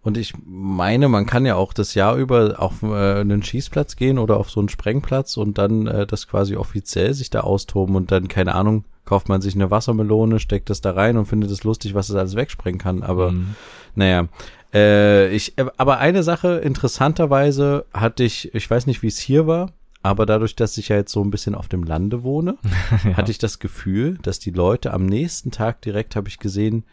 [0.00, 4.18] Und ich meine, man kann ja auch das Jahr über auf äh, einen Schießplatz gehen
[4.18, 8.10] oder auf so einen Sprengplatz und dann äh, das quasi offiziell sich da austoben und
[8.12, 11.64] dann, keine Ahnung, kauft man sich eine Wassermelone, steckt das da rein und findet es
[11.64, 13.02] lustig, was es alles wegsprengen kann.
[13.02, 13.54] Aber Mhm.
[13.94, 14.28] naja,
[14.74, 19.46] äh, ich, äh, aber eine Sache, interessanterweise hatte ich, ich weiß nicht, wie es hier
[19.46, 22.58] war, aber dadurch, dass ich ja jetzt so ein bisschen auf dem Lande wohne,
[23.04, 23.16] ja.
[23.16, 26.84] hatte ich das Gefühl, dass die Leute am nächsten Tag direkt, habe ich gesehen,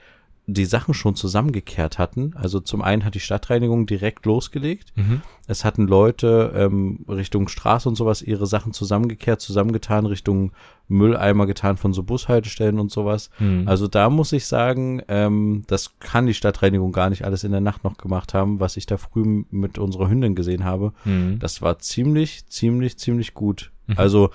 [0.47, 2.33] die Sachen schon zusammengekehrt hatten.
[2.35, 4.93] Also zum einen hat die Stadtreinigung direkt losgelegt.
[4.95, 5.21] Mhm.
[5.47, 10.51] Es hatten Leute ähm, Richtung Straße und sowas ihre Sachen zusammengekehrt, zusammengetan, Richtung
[10.87, 13.31] Mülleimer getan von so Bushaltestellen und sowas.
[13.39, 13.67] Mhm.
[13.67, 17.61] Also da muss ich sagen, ähm, das kann die Stadtreinigung gar nicht alles in der
[17.61, 20.93] Nacht noch gemacht haben, was ich da früh mit unserer Hündin gesehen habe.
[21.05, 21.39] Mhm.
[21.39, 23.71] Das war ziemlich, ziemlich, ziemlich gut.
[23.87, 23.95] Mhm.
[23.97, 24.29] Also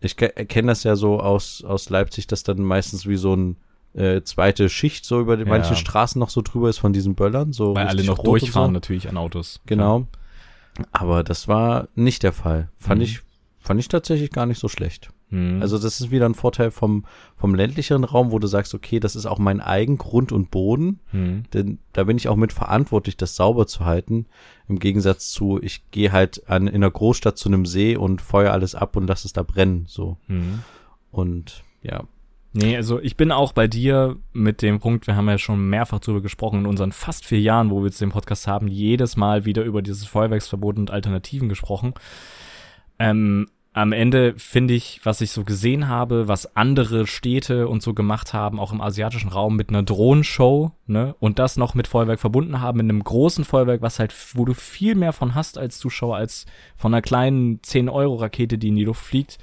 [0.00, 3.56] ich ke- kenne das ja so aus, aus Leipzig, dass dann meistens wie so ein
[3.94, 5.48] äh, zweite Schicht so über die, Ja.
[5.48, 7.52] manchen Straßen noch so drüber ist von diesen Böllern.
[7.52, 8.72] So Weil alle noch durchfahren So.
[8.72, 9.60] natürlich an Autos.
[9.66, 10.06] Genau.
[10.92, 12.68] Aber das war nicht der Fall.
[12.76, 13.04] Fand Mhm.
[13.04, 13.20] ich,
[13.58, 15.10] fand ich tatsächlich gar nicht so schlecht.
[15.30, 15.60] Mhm.
[15.60, 17.04] Also das ist wieder ein Vorteil vom,
[17.36, 21.00] vom ländlicheren Raum, wo du sagst, okay, das ist auch mein eigen Grund und Boden.
[21.12, 21.42] Mhm.
[21.52, 24.26] Denn da bin ich auch mit verantwortlich, das sauber zu halten.
[24.68, 28.52] Im Gegensatz zu, ich gehe halt an, in einer Großstadt zu einem See und feuer
[28.52, 29.84] alles ab und lass es da brennen.
[29.88, 30.16] So.
[30.28, 30.60] Mhm.
[31.10, 32.04] Und ja.
[32.60, 36.00] Nee, also ich bin auch bei dir mit dem Punkt, wir haben ja schon mehrfach
[36.00, 39.44] drüber gesprochen in unseren fast vier Jahren, wo wir jetzt den Podcast haben, jedes Mal
[39.44, 41.94] wieder über dieses Feuerwerksverbot und Alternativen gesprochen.
[42.98, 47.94] Ähm, am Ende finde ich, was ich so gesehen habe, was andere Städte und so
[47.94, 52.18] gemacht haben, auch im asiatischen Raum mit einer Drohnenshow, ne, und das noch mit Feuerwerk
[52.18, 55.78] verbunden haben, mit einem großen Feuerwerk, was halt, wo du viel mehr von hast als
[55.78, 56.44] Zuschauer, als
[56.76, 59.38] von einer kleinen 10-Euro-Rakete, die in die Luft fliegt,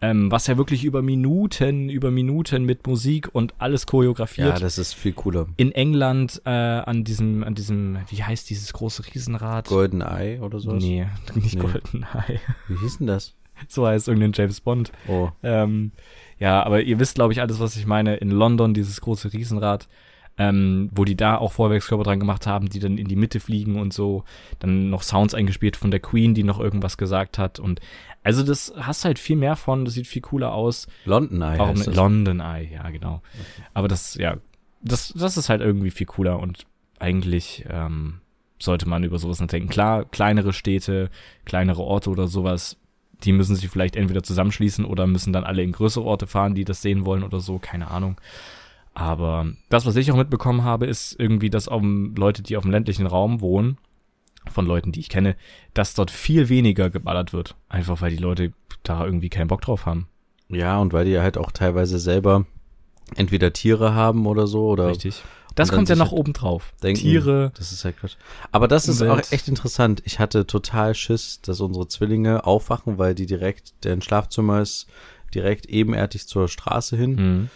[0.00, 4.48] ähm, was ja wirklich über Minuten, über Minuten mit Musik und alles choreografiert.
[4.48, 5.46] Ja, das ist viel cooler.
[5.56, 9.68] in England äh, an diesem, an diesem, wie heißt dieses große Riesenrad?
[9.68, 10.82] Golden Eye oder sowas?
[10.82, 11.60] Nee, nicht Nee.
[11.60, 12.40] GoldenEye.
[12.68, 13.34] Wie hieß denn das?
[13.68, 14.92] so heißt irgendein James Bond.
[15.08, 15.28] Oh.
[15.42, 15.92] Ähm,
[16.38, 18.16] ja, aber ihr wisst, glaube ich, alles, was ich meine.
[18.16, 19.88] In London dieses große Riesenrad.
[20.36, 23.78] Ähm, wo die da auch Feuerwerkskörper dran gemacht haben, die dann in die Mitte fliegen
[23.80, 24.24] und so.
[24.58, 27.60] Dann noch Sounds eingespielt von der Queen, die noch irgendwas gesagt hat.
[27.60, 27.80] Und
[28.22, 30.88] also das hast halt viel mehr von, das sieht viel cooler aus.
[31.04, 31.58] London Eye.
[31.58, 31.94] Warum heißt das.
[31.94, 33.22] London Eye, ja, genau.
[33.74, 34.36] Aber das, ja,
[34.82, 36.66] das, das ist halt irgendwie viel cooler und
[36.98, 38.20] eigentlich ähm,
[38.58, 39.68] sollte man über sowas nachdenken.
[39.68, 41.10] Klar, kleinere Städte,
[41.44, 42.76] kleinere Orte oder sowas,
[43.22, 46.64] die müssen sich vielleicht entweder zusammenschließen oder müssen dann alle in größere Orte fahren, die
[46.64, 48.20] das sehen wollen oder so, keine Ahnung.
[48.94, 52.70] Aber das, was ich auch mitbekommen habe, ist irgendwie, dass auch Leute, die auf dem
[52.70, 53.78] ländlichen Raum wohnen,
[54.50, 55.36] von Leuten, die ich kenne,
[55.72, 57.56] dass dort viel weniger geballert wird.
[57.68, 58.52] Einfach weil die Leute
[58.82, 60.06] da irgendwie keinen Bock drauf haben.
[60.48, 62.44] Ja, und weil die halt auch teilweise selber
[63.16, 65.22] entweder Tiere haben oder so oder Richtig.
[65.54, 66.72] Das kommt ja noch oben drauf.
[66.82, 67.52] denken, Tiere.
[67.56, 68.16] Das ist halt Quatsch.
[68.50, 69.26] Aber das ist Umwelt.
[69.26, 70.02] auch echt interessant.
[70.04, 74.88] Ich hatte total Schiss, dass unsere Zwillinge aufwachen, weil die direkt, deren Schlafzimmer ist
[75.32, 77.16] direkt ebenerdig zur Straße hin.
[77.16, 77.50] Hm.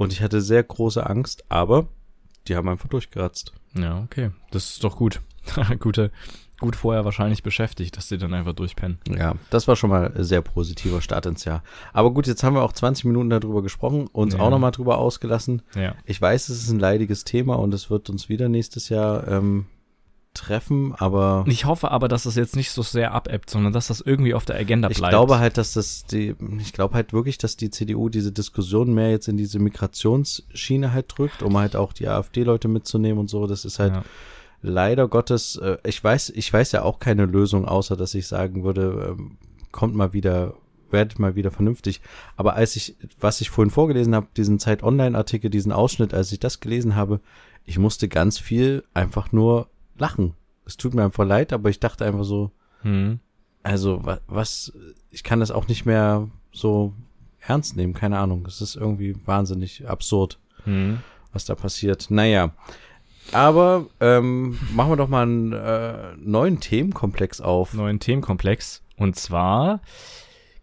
[0.00, 1.86] Und ich hatte sehr große Angst, aber
[2.48, 3.52] die haben einfach durchgeratzt.
[3.74, 4.30] Ja, okay.
[4.50, 5.20] Das ist doch gut.
[5.78, 6.10] Gute,
[6.58, 8.98] gut vorher wahrscheinlich beschäftigt, dass die dann einfach durchpennen.
[9.08, 11.62] Ja, das war schon mal ein sehr positiver Start ins Jahr.
[11.92, 14.40] Aber gut, jetzt haben wir auch 20 Minuten darüber gesprochen, uns Ja.
[14.40, 15.60] auch nochmal drüber ausgelassen.
[15.74, 15.94] Ja.
[16.06, 19.66] Ich weiß, es ist ein leidiges Thema und es wird uns wieder nächstes Jahr ähm,
[20.40, 24.00] treffen, aber Ich hoffe aber, dass das jetzt nicht so sehr abebbt, sondern dass das
[24.00, 25.12] irgendwie auf der Agenda ich bleibt.
[25.12, 29.10] glaube halt, dass das die, ich glaube halt wirklich, dass die CDU diese Diskussion mehr
[29.10, 33.46] jetzt in diese Migrationsschiene halt drückt, um halt auch die AfD-Leute mitzunehmen und so.
[33.46, 34.02] Das ist halt Ja.
[34.62, 38.64] leider Gottes, äh, ich weiß, ich weiß ja auch keine Lösung, außer dass ich sagen
[38.64, 39.36] würde, ähm,
[39.72, 40.54] kommt mal wieder,
[40.90, 42.00] werdet mal wieder vernünftig.
[42.36, 46.40] Aber als ich, was ich vorhin vorgelesen habe, diesen Zeit Online-Artikel, diesen Ausschnitt, als ich
[46.40, 47.20] das gelesen habe,
[47.66, 49.68] ich musste ganz viel einfach nur
[50.00, 50.34] lachen.
[50.66, 52.50] Es tut mir einfach leid, aber ich dachte einfach so,
[52.82, 53.20] Hm.
[53.62, 54.72] also was, was
[55.10, 56.92] ich kann das auch nicht mehr so
[57.40, 58.44] ernst nehmen, keine Ahnung.
[58.46, 60.98] Es ist irgendwie wahnsinnig absurd Hm.
[61.32, 62.10] was da passiert.
[62.10, 62.50] Naja.
[63.32, 67.74] Aber ähm, machen wir doch mal einen äh, neuen Themenkomplex auf.
[67.74, 68.82] Neuen Themenkomplex.
[68.96, 69.80] Und zwar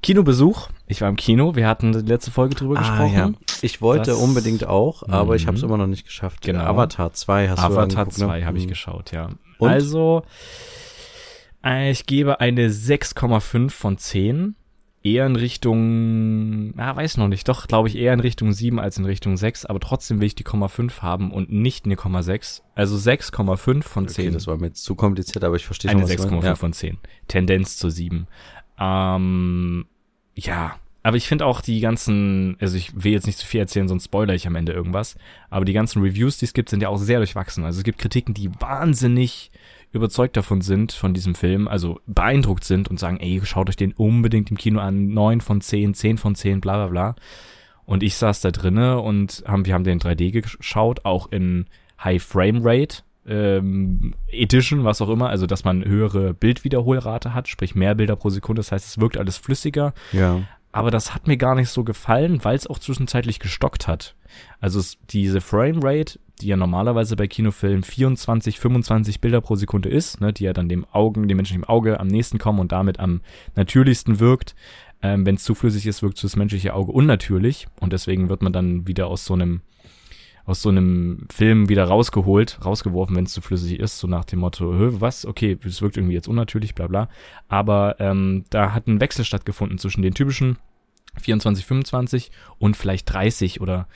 [0.03, 0.69] Kinobesuch.
[0.89, 1.55] Ich war im Kino.
[1.55, 3.15] Wir hatten die letzte Folge drüber gesprochen.
[3.15, 3.31] Ah, ja.
[3.61, 5.69] Ich wollte Das- unbedingt auch, aber ich habe es Mhm.
[5.69, 6.41] immer noch nicht geschafft.
[6.43, 6.61] Genau.
[6.63, 8.25] Avatar 2 hast du Avatar angeguckt, ne?
[8.25, 8.69] 2 habe ich Mhm.
[8.69, 9.29] geschaut, ja.
[9.59, 9.69] Und?
[9.69, 10.23] Also,
[11.65, 14.55] äh, ich gebe eine 6,5 von 10.
[15.03, 18.97] Eher in Richtung, ah, weiß noch nicht, doch, glaube ich, eher in Richtung 7 als
[18.97, 22.61] in Richtung 6, aber trotzdem will ich die 0,5 haben und nicht eine 0,6.
[22.75, 24.25] Also 6,5 von 10.
[24.27, 26.45] Okay, das war mir jetzt zu kompliziert, aber ich verstehe Eine schon, was du 6,5
[26.47, 26.59] meinst.
[26.59, 26.97] von 10.
[27.27, 28.27] Tendenz zu 7.
[28.79, 29.85] Ähm,
[30.37, 33.87] ja, aber ich finde auch die ganzen, also ich will jetzt nicht zu viel erzählen,
[33.87, 35.15] sonst spoiler ich am Ende irgendwas.
[35.49, 37.63] Aber die ganzen Reviews, die es gibt, sind ja auch sehr durchwachsen.
[37.63, 39.51] Also es gibt Kritiken, die wahnsinnig
[39.93, 43.93] überzeugt davon sind, von diesem Film, also beeindruckt sind und sagen, ey, schaut euch den
[43.93, 47.15] unbedingt im Kino an, 9 von 10, 10 von 10, bla bla bla.
[47.85, 51.67] Und ich saß da drinne und haben, wir haben den 3D geschaut, auch in
[52.03, 57.75] High Frame Rate ähm, Edition, was auch immer, also dass man höhere Bildwiederholrate hat, sprich
[57.75, 59.93] mehr Bilder pro Sekunde, das heißt, es wirkt alles flüssiger.
[60.11, 60.41] Ja.
[60.71, 64.15] Aber das hat mir gar nicht so gefallen, weil es auch zwischenzeitlich gestockt hat.
[64.59, 70.21] Also es, diese Framerate, die ja normalerweise bei Kinofilmen 24, 25 Bilder pro Sekunde ist,
[70.21, 73.21] ne, die ja dann dem Augen, dem menschlichen Auge am nächsten kommen und damit am
[73.55, 74.55] natürlichsten wirkt.
[75.01, 78.53] Ähm, Wenn es zu flüssig ist, wirkt das menschliche Auge unnatürlich und deswegen wird man
[78.53, 79.61] dann wieder aus so einem
[80.47, 84.39] aus so einem Film wieder rausgeholt, rausgeworfen, wenn es zu flüssig ist, so nach dem
[84.39, 87.09] Motto, was, okay, es wirkt irgendwie jetzt unnatürlich, bla bla.
[87.49, 90.57] Aber ähm, da hat ein Wechsel stattgefunden zwischen den typischen
[91.21, 93.87] 24, 25 und vielleicht 30 oder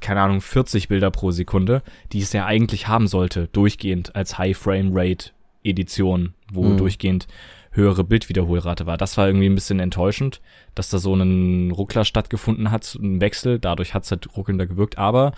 [0.00, 4.56] keine Ahnung, 40 Bilder pro Sekunde, die es ja eigentlich haben sollte, durchgehend als High
[4.56, 5.30] Frame Rate
[5.64, 6.76] Edition, wo Mhm.
[6.76, 7.26] durchgehend
[7.76, 8.96] höhere Bildwiederholrate war.
[8.96, 10.40] Das war irgendwie ein bisschen enttäuschend,
[10.74, 14.98] dass da so ein Ruckler stattgefunden hat, ein Wechsel, dadurch hat es halt ruckelnder gewirkt,
[14.98, 15.32] aber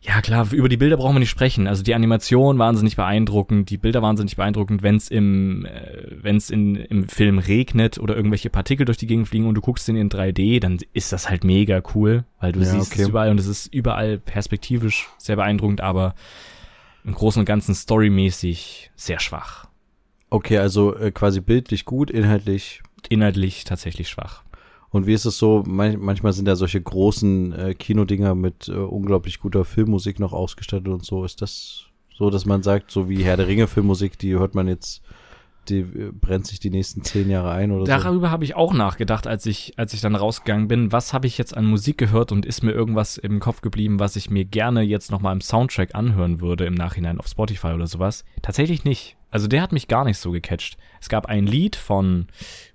[0.00, 1.66] ja klar, über die Bilder brauchen wir nicht sprechen.
[1.66, 6.76] Also die Animation wahnsinnig beeindruckend, die Bilder wahnsinnig beeindruckend, wenn es im, äh, wenn's in,
[6.76, 10.08] im Film regnet oder irgendwelche Partikel durch die Gegend fliegen und du guckst den in
[10.08, 13.02] 3D, dann ist das halt mega cool, weil du Ja, siehst okay.
[13.02, 16.14] es überall und es ist überall perspektivisch sehr beeindruckend, aber
[17.04, 19.67] im Großen und Ganzen storymäßig sehr schwach.
[20.30, 22.82] Okay, also äh, quasi bildlich gut, inhaltlich.
[23.08, 24.42] Inhaltlich tatsächlich schwach.
[24.90, 25.62] Und wie ist es so?
[25.66, 30.88] Man manchmal sind ja solche großen äh, Kinodinger mit äh, unglaublich guter Filmmusik noch ausgestattet
[30.88, 31.24] und so.
[31.24, 34.66] Ist das so, dass man sagt, so wie Herr der Ringe Filmmusik, die hört man
[34.66, 35.02] jetzt,
[35.68, 37.86] die äh, brennt sich die nächsten zehn Jahre ein oder so?
[37.86, 40.90] Darüber habe ich auch nachgedacht, als ich, als ich dann rausgegangen bin.
[40.90, 44.16] Was habe ich jetzt an Musik gehört und ist mir irgendwas im Kopf geblieben, was
[44.16, 48.24] ich mir gerne jetzt nochmal im Soundtrack anhören würde im Nachhinein auf Spotify oder sowas?
[48.40, 49.17] Tatsächlich nicht.
[49.30, 50.76] Also der hat mich gar nicht so gecatcht.
[51.00, 52.26] Es gab ein Lied von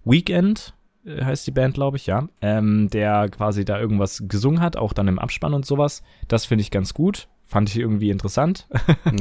[0.05, 0.73] Weekend,
[1.05, 4.93] äh, heißt die Band, glaube ich, ja, ähm, der quasi da irgendwas gesungen hat, auch
[4.93, 6.03] dann im Abspann und sowas.
[6.27, 7.27] Das finde ich ganz gut.
[7.45, 8.67] fand ich irgendwie interessant.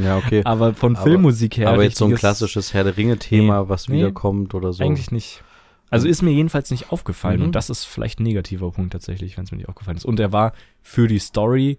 [0.01, 0.41] Ja, okay.
[0.47, 1.69] Aber von Aber- Filmmusik her.
[1.69, 3.69] Aber jetzt so ein klassisches Herr der Ringe-Thema, Nee.
[3.69, 3.97] was Nee.
[3.99, 4.83] wiederkommt oder so.
[4.83, 5.43] Eigentlich nicht.
[5.91, 7.47] Also ist mir jedenfalls nicht aufgefallen Mhm.
[7.47, 10.07] und das ist vielleicht ein negativer Punkt tatsächlich, wenn es mir nicht aufgefallen ist.
[10.07, 11.79] Und er war für die Story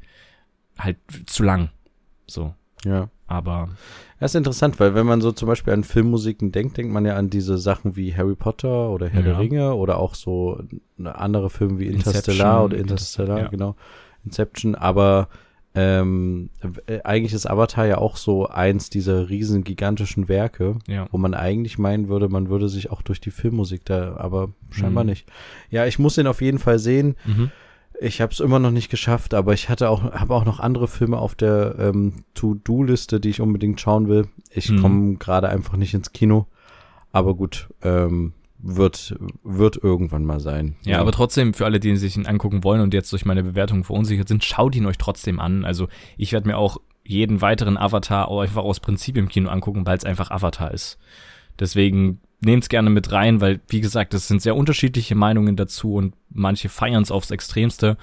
[0.77, 1.69] halt zu lang.
[2.27, 2.53] So.
[2.85, 3.09] Ja.
[3.27, 3.69] Aber
[4.19, 7.15] Das ist interessant, weil wenn man so zum Beispiel an Filmmusiken denkt, denkt man ja
[7.15, 9.27] an diese Sachen wie Harry Potter oder Herr Ja.
[9.27, 10.61] der Ringe oder auch so
[11.03, 13.47] andere Filme wie Inception, Interstellar oder Inter- Interstellar, ja.
[13.47, 13.75] genau.
[14.25, 15.27] Inception, aber
[15.75, 16.49] ähm,
[16.85, 21.07] äh, eigentlich ist Avatar ja auch so eins dieser riesen gigantischen Werke, ja.
[21.11, 25.03] wo man eigentlich meinen würde, man würde sich auch durch die Filmmusik da, aber scheinbar
[25.03, 25.09] Mhm.
[25.09, 25.27] nicht.
[25.71, 27.15] Ja, ich muss den auf jeden Fall sehen.
[27.25, 27.49] Mhm.
[28.01, 30.87] Ich habe es immer noch nicht geschafft, aber ich hatte auch, habe auch noch andere
[30.87, 34.27] Filme auf der ähm, To-Do-Liste, die ich unbedingt schauen will.
[34.51, 34.81] Ich Mhm.
[34.81, 36.47] komme gerade einfach nicht ins Kino.
[37.11, 40.75] Aber gut, ähm, wird, wird irgendwann mal sein.
[40.85, 43.83] Ja, aber trotzdem, für alle, die sich ihn angucken wollen und jetzt durch meine Bewertung
[43.83, 45.63] verunsichert sind, schaut ihn euch trotzdem an.
[45.65, 49.85] Also ich werde mir auch jeden weiteren Avatar auch einfach aus Prinzip im Kino angucken,
[49.85, 50.97] weil es einfach Avatar ist.
[51.59, 56.15] Deswegen nehmt's gerne mit rein, weil, wie gesagt, es sind sehr unterschiedliche Meinungen dazu und
[56.29, 57.97] manche feiern's aufs Extremste.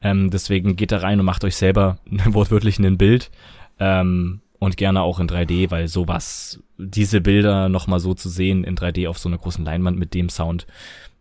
[0.00, 3.30] Ähm, deswegen geht da rein und macht euch selber wortwörtlich ein Bild.
[3.78, 8.76] Ähm, und gerne auch in 3D, weil sowas, diese Bilder nochmal so zu sehen in
[8.76, 10.66] 3D auf so einer großen Leinwand mit dem Sound,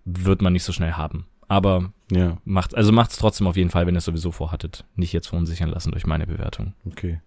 [0.06, 1.28] wird man nicht so schnell haben.
[1.48, 4.86] Aber Ja, macht, also macht's trotzdem auf jeden Fall, wenn ihr es sowieso vorhattet.
[4.96, 6.74] Nicht jetzt verunsichern lassen durch meine Bewertung.
[6.86, 7.22] okay.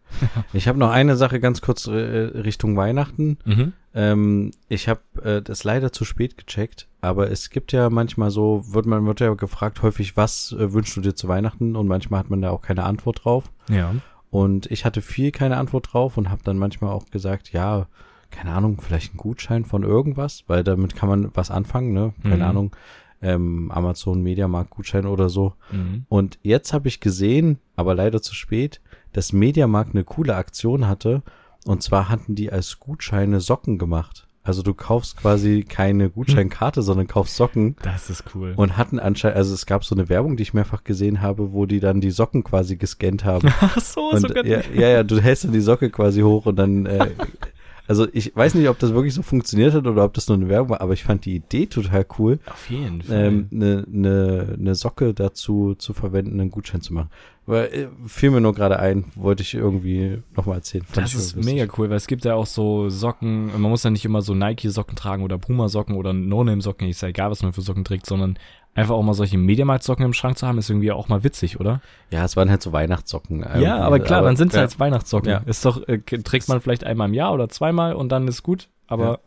[0.53, 3.38] ich habe noch eine Sache ganz kurz äh, Richtung Weihnachten.
[3.44, 3.72] Mhm.
[3.92, 8.64] Ähm, ich habe äh, das leider zu spät gecheckt, aber es gibt ja manchmal so,
[8.72, 11.74] wird man wird ja gefragt häufig, was äh, wünschst du dir zu Weihnachten?
[11.76, 13.50] Und manchmal hat man da auch keine Antwort drauf.
[13.68, 13.94] Ja.
[14.31, 17.88] Und ich hatte viel keine Antwort drauf und habe dann manchmal auch gesagt, ja,
[18.31, 22.14] keine Ahnung, vielleicht ein Gutschein von irgendwas, weil damit kann man was anfangen, ne?
[22.22, 22.42] Keine Mhm.
[22.42, 22.76] Ahnung,
[23.22, 25.55] ähm, Amazon Mediamarkt Gutschein oder so.
[25.72, 26.05] Mhm.
[26.09, 28.81] Und jetzt habe ich gesehen, aber leider zu spät,
[29.12, 31.22] dass Mediamarkt eine coole Aktion hatte.
[31.70, 34.26] Und zwar hatten die als Gutscheine Socken gemacht.
[34.42, 38.54] Also du kaufst quasi keine Gutscheinkarte, sondern kaufst Socken Das ist cool.
[38.56, 41.66] und hatten anscheinend, also es gab so eine Werbung, die ich mehrfach gesehen habe, wo
[41.66, 43.52] die dann die Socken quasi gescannt haben.
[43.61, 46.87] Ach so, Und, ja, ja, ja, du hältst dann die Socke quasi hoch und dann,
[46.87, 47.11] äh,
[47.90, 50.48] also ich weiß nicht, ob das wirklich so funktioniert hat oder ob das nur eine
[50.48, 53.24] Werbung war, aber ich fand die Idee total cool, Auf jeden Fall.
[53.24, 57.11] ähm, eine ne, ne Socke dazu zu verwenden, einen Gutschein zu machen.
[57.46, 60.85] Weil, äh, fiel mir nur gerade ein, wollte ich irgendwie nochmal erzählen.
[60.85, 61.53] Fand das ist lustig.
[61.53, 64.37] mega cool, weil es gibt ja auch so Socken, man muss ja nicht immer so
[64.37, 68.38] Nike-Socken tragen oder Puma-Socken oder No-Name-Socken, ist ja egal, was man für Socken trägt, sondern
[68.74, 71.80] einfach auch mal solche Mediamarkt-Socken im Schrank zu haben, ist irgendwie auch mal witzig, oder?
[72.11, 73.44] Ja, es waren halt so Weihnachtssocken.
[73.61, 74.61] ja, aber klar, dann sind es ja.
[74.61, 75.30] halt Weihnachtssocken.
[75.30, 75.38] Ja.
[75.38, 78.68] Ist doch, äh, trägt man vielleicht einmal im Jahr oder zweimal und dann ist gut,
[78.87, 79.20] aber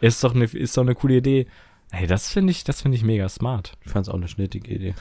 [0.00, 1.46] ist doch eine, ist doch eine coole Idee.
[1.90, 3.76] Hey, das finde ich, das finde ich mega smart.
[3.84, 4.94] Ich fand es auch eine schnittige Idee.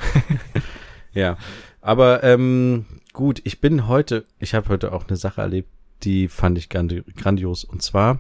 [1.14, 1.38] ja,
[1.82, 5.70] aber ähm, gut, ich bin heute, ich habe heute auch eine Sache erlebt,
[6.04, 7.64] die fand ich grandi grandios.
[7.64, 8.20] Und zwar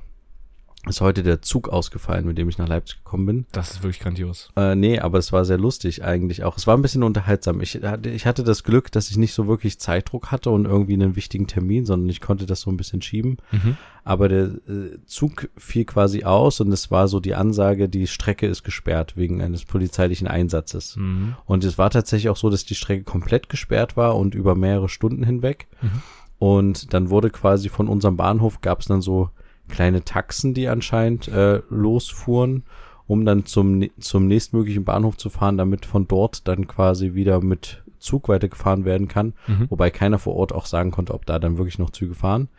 [0.88, 3.46] ist heute der Zug ausgefallen, mit dem ich nach Leipzig gekommen bin.
[3.52, 4.50] Das ist wirklich grandios.
[4.56, 6.58] Äh, nee, aber es war sehr lustig eigentlich auch.
[6.58, 7.62] Es war ein bisschen unterhaltsam.
[7.62, 10.94] Ich hatte, ich hatte das Glück, dass ich nicht so wirklich Zeitdruck hatte und irgendwie
[10.94, 13.38] einen wichtigen Termin, sondern ich konnte das so ein bisschen schieben.
[13.52, 13.78] Mhm.
[14.04, 18.46] Aber der äh, Zug fiel quasi aus und es war so die Ansage, die Strecke
[18.46, 20.96] ist gesperrt wegen eines polizeilichen Einsatzes.
[20.96, 21.36] Mhm.
[21.46, 24.90] Und es war tatsächlich auch so, dass die Strecke komplett gesperrt war und über mehrere
[24.90, 25.68] Stunden hinweg.
[25.82, 26.02] Mhm.
[26.38, 29.30] Und dann wurde quasi von unserem Bahnhof gab es dann so
[29.70, 32.64] kleine Taxen, die anscheinend äh, losfuhren,
[33.08, 37.84] um dann zum, zum nächstmöglichen Bahnhof zu fahren, damit von dort dann quasi wieder mit
[38.00, 39.34] Zug weitergefahren werden kann.
[39.48, 39.70] Mhm.
[39.70, 42.50] Wobei keiner vor Ort auch sagen konnte, ob da dann wirklich noch Züge fahren.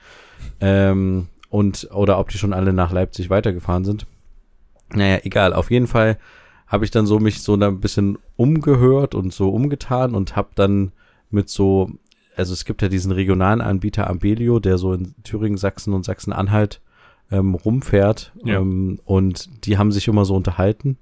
[0.61, 4.07] Ähm, und, oder ob die schon alle nach Leipzig weitergefahren sind.
[4.93, 5.53] Naja, egal.
[5.53, 6.19] Auf jeden Fall
[6.67, 10.93] habe ich dann so mich so ein bisschen umgehört und so umgetan und habe dann
[11.31, 11.91] mit so,
[12.37, 16.81] also es gibt ja diesen regionalen Anbieter Ambelio, der so in Thüringen, Sachsen und Sachsen-Anhalt
[17.31, 18.57] ähm, rumfährt Ja.
[18.61, 20.99] ähm, und die haben sich immer so unterhalten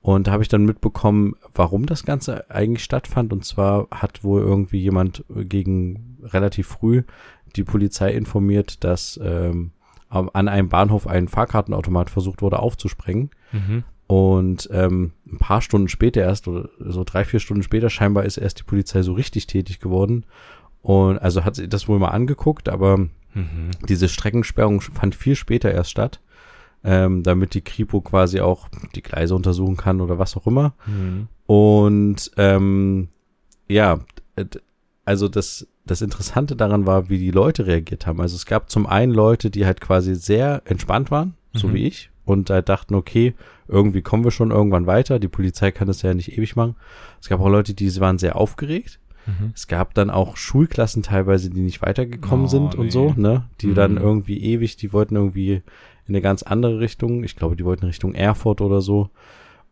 [0.00, 4.40] und da habe ich dann mitbekommen, warum das Ganze eigentlich stattfand und zwar hat wohl
[4.42, 7.02] irgendwie jemand gegen relativ früh
[7.56, 9.70] die Polizei informiert, dass ähm,
[10.08, 13.84] an einem Bahnhof ein Fahrkartenautomat versucht wurde aufzusprengen Mhm.
[14.06, 18.36] und ähm, ein paar Stunden später erst, oder so drei, vier Stunden später, scheinbar ist
[18.38, 20.24] erst die Polizei so richtig tätig geworden.
[20.82, 23.70] Und also hat sie das wohl mal angeguckt, aber Mhm.
[23.88, 26.20] diese Streckensperrung fand viel später erst statt,
[26.84, 30.74] ähm, damit die Kripo quasi auch die Gleise untersuchen kann oder was auch immer.
[30.86, 31.28] Mhm.
[31.46, 33.08] Und ähm,
[33.68, 34.00] ja,
[35.04, 38.20] also das, das Interessante daran war, wie die Leute reagiert haben.
[38.20, 41.74] Also es gab zum einen Leute, die halt quasi sehr entspannt waren, so Mhm.
[41.74, 43.34] wie ich, und halt dachten, okay,
[43.68, 45.18] irgendwie kommen wir schon irgendwann weiter.
[45.18, 46.76] Die Polizei kann das ja nicht ewig machen.
[47.20, 49.00] Es gab auch Leute, die waren sehr aufgeregt.
[49.26, 49.52] Mhm.
[49.54, 52.90] Es gab dann auch Schulklassen teilweise, die nicht weitergekommen Oh, sind und nee.
[52.90, 53.44] so, ne?
[53.60, 53.74] Die Mhm.
[53.74, 55.62] dann irgendwie ewig, die wollten irgendwie
[56.06, 57.22] in eine ganz andere Richtung.
[57.24, 59.10] Ich glaube, die wollten Richtung Erfurt oder so.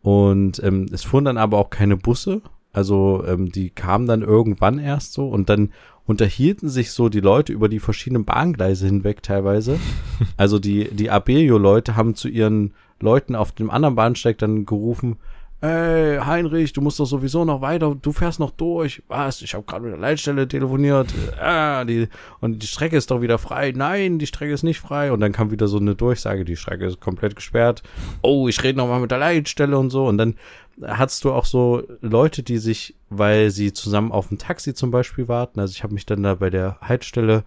[0.03, 2.43] Und ähm, es fuhren dann aber auch keine Busse.
[2.73, 5.71] Also ähm, die kamen dann irgendwann erst so und dann
[6.07, 9.79] unterhielten sich so die Leute über die verschiedenen Bahngleise hinweg teilweise.
[10.37, 15.17] Also die, die Abelio-Leute haben zu ihren Leuten auf dem anderen Bahnsteig dann gerufen,
[15.61, 19.03] ey, Heinrich, du musst doch sowieso noch weiter, du fährst noch durch.
[19.09, 19.43] Was?
[19.43, 21.13] Ich habe gerade mit der Leitstelle telefoniert.
[21.39, 22.09] Ah, die,
[22.41, 23.73] und die Strecke ist doch wieder frei.
[23.75, 25.13] Nein, die Strecke ist nicht frei.
[25.13, 27.83] Und dann kam wieder so eine Durchsage, die Strecke ist komplett gesperrt.
[28.23, 30.07] Oh, ich rede noch mal mit der Leitstelle und so.
[30.07, 30.35] Und dann
[30.83, 35.29] hattest du auch so Leute, die sich, weil sie zusammen auf ein Taxi zum Beispiel
[35.29, 37.45] warten, also ich habe mich dann da bei der Haltestelle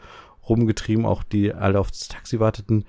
[0.47, 2.86] rumgetrieben, auch die alle auf das Taxi warteten,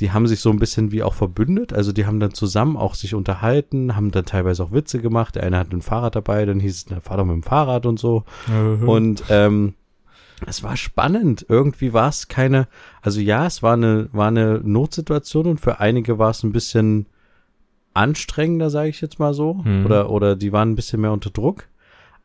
[0.00, 2.94] die haben sich so ein bisschen wie auch verbündet, also die haben dann zusammen auch
[2.94, 6.60] sich unterhalten, haben dann teilweise auch Witze gemacht, der eine hat ein Fahrrad dabei, dann
[6.60, 8.24] hieß es, na, fahr doch mit dem Fahrrad und so
[8.86, 9.74] und ähm,
[10.46, 11.46] es war spannend.
[11.48, 12.68] Irgendwie war es keine,
[13.02, 17.06] also ja, es war eine, war eine Notsituation und für einige war es ein bisschen
[17.94, 19.54] anstrengender, sage ich jetzt mal so.
[19.54, 19.84] Mhm.
[19.84, 21.64] Oder, oder die waren ein bisschen mehr unter Druck.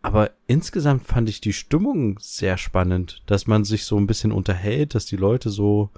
[0.01, 4.95] Aber insgesamt fand ich die Stimmung sehr spannend, dass man sich so ein bisschen unterhält,
[4.95, 5.89] dass die Leute so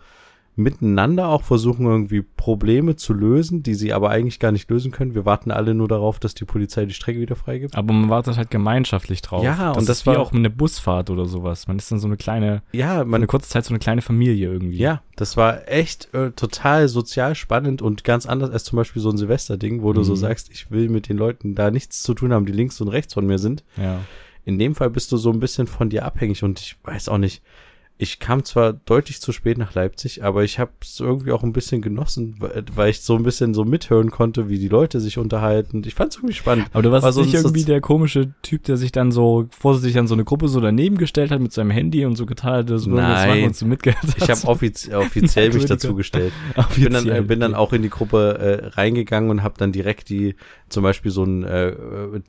[0.57, 5.13] miteinander auch versuchen, irgendwie Probleme zu lösen, die sie aber eigentlich gar nicht lösen können.
[5.13, 7.75] Wir warten alle nur darauf, dass die Polizei die Strecke wieder freigibt.
[7.75, 9.43] Aber man wartet halt gemeinschaftlich drauf.
[9.43, 11.67] Ja, das und ist das wie war- auch eine Busfahrt oder sowas.
[11.67, 14.51] Man ist dann so eine kleine, Ja, man eine kurze Zeit so eine kleine Familie
[14.51, 14.77] irgendwie.
[14.77, 19.09] Ja, das war echt äh, total sozial spannend und ganz anders als zum Beispiel so
[19.09, 20.17] ein Silvesterding, wo du so Mhm.
[20.17, 23.13] sagst, ich will mit den Leuten da nichts zu tun haben, die links und rechts
[23.13, 23.63] von mir sind.
[23.77, 23.99] Ja.
[24.45, 27.17] In dem Fall bist du so ein bisschen von dir abhängig und ich weiß auch
[27.17, 27.41] nicht.
[27.97, 31.53] Ich kam zwar deutlich zu spät nach Leipzig, aber ich habe es irgendwie auch ein
[31.53, 35.81] bisschen genossen, weil ich so ein bisschen so mithören konnte, wie die Leute sich unterhalten.
[35.85, 36.67] Ich fand es irgendwie spannend.
[36.73, 39.97] Aber du warst War so nicht irgendwie der komische Typ, der sich dann so vorsichtig
[39.97, 42.69] an so eine Gruppe so daneben gestellt hat mit seinem Handy und so getan hat,
[42.69, 43.29] das würde das Nein.
[43.29, 44.17] machen und so mitgehört hat.
[44.17, 46.33] Ich habe offiz offiziell mich dazu gestellt.
[46.75, 49.71] Ich bin dann, äh, bin dann auch in die Gruppe äh, reingegangen und habe dann
[49.71, 50.35] direkt die,
[50.67, 51.73] zum Beispiel so einen äh,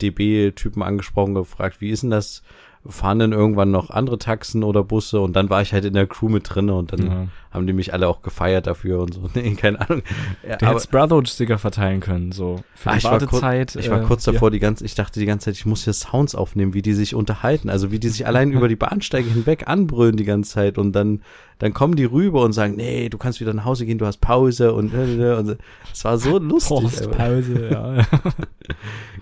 [0.00, 2.42] DB-Typen angesprochen, gefragt, wie ist denn das?
[2.90, 5.20] Fahren denn irgendwann noch andere Taxen oder Busse?
[5.20, 7.26] Und dann war ich halt in der Crew mit drinne und dann Ja.
[7.56, 9.28] Haben die mich alle auch gefeiert dafür und so.
[9.34, 10.02] Nee, keine Ahnung.
[10.48, 12.60] Ja, Du hättest Brotherhood-Sticker verteilen können, so.
[12.74, 14.34] Für Ah, ich, war kurz, ich war äh, kurz hier.
[14.34, 16.94] davor, die ganze, ich dachte die ganze Zeit, ich muss hier Sounds aufnehmen, wie die
[16.94, 20.78] sich unterhalten, also wie die sich allein über die Bahnsteige hinweg anbrüllen die ganze Zeit
[20.78, 21.22] und dann,
[21.58, 24.18] dann kommen die rüber und sagen, nee, du kannst wieder nach Hause gehen, du hast
[24.20, 25.58] Pause und, und
[25.92, 26.82] es war so lustig.
[26.82, 28.06] Postpause, ja.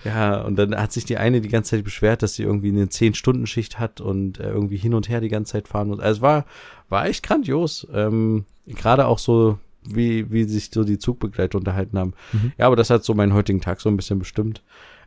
[0.04, 2.86] Ja, und dann hat sich die eine die ganze Zeit beschwert, dass sie irgendwie eine
[2.86, 6.00] 10-Stunden-Schicht hat und äh, irgendwie hin und her die ganze Zeit fahren muss.
[6.00, 6.44] Also es war,
[6.88, 7.86] war echt grandios.
[7.92, 12.14] Ähm, Gerade auch so, wie, wie sich so die Zugbegleiter unterhalten haben.
[12.32, 12.52] Mhm.
[12.58, 14.62] Ja, aber das hat so meinen heutigen Tag so ein bisschen bestimmt.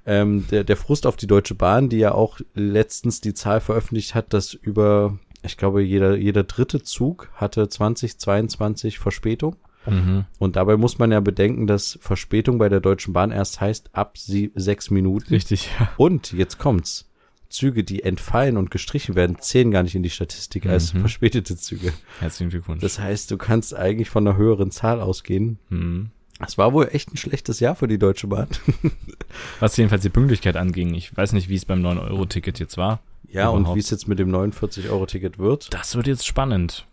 [0.06, 4.16] Ähm, der, der Frust auf die Deutsche Bahn, die ja auch letztens die Zahl veröffentlicht
[4.16, 9.58] hat, dass über, ich glaube, jeder, jeder dritte Zug hatte 2022 Verspätung.
[9.86, 10.26] mhm.
[10.40, 14.18] Und dabei muss man ja bedenken, dass Verspätung bei der Deutschen Bahn erst heißt ab
[14.18, 15.34] sie sechs Minuten.
[15.34, 15.90] Richtig, ja.
[15.98, 17.07] Und jetzt kommt's.
[17.50, 21.00] Züge, die entfallen und gestrichen werden, zählen gar nicht in die Statistik als Mhm.
[21.02, 21.94] verspätete Züge.
[22.20, 22.82] Herzlichen Glückwunsch.
[22.82, 25.60] Das heißt, du kannst eigentlich von einer höheren Zahl ausgehen.
[25.70, 26.12] mhm.
[26.40, 28.48] Es war wohl echt ein schlechtes Jahr für die Deutsche Bahn.
[29.60, 30.94] Was jedenfalls die Pünktlichkeit anging.
[30.94, 33.00] Ich weiß nicht, wie es beim 9-Euro-Ticket jetzt war.
[33.28, 33.76] Ja, und Überhaupt.
[33.76, 35.74] wie es jetzt mit dem 49-Euro-Ticket wird.
[35.74, 36.86] Das wird jetzt spannend.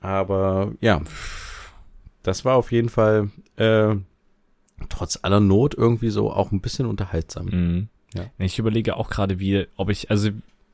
[0.00, 1.02] Aber ja,
[2.22, 3.96] das war auf jeden Fall äh,
[4.88, 7.46] trotz aller Not irgendwie so auch ein bisschen unterhaltsam.
[7.46, 7.88] Mhm.
[8.14, 8.26] Ja.
[8.38, 10.30] Ich überlege auch gerade, wie, ob ich, also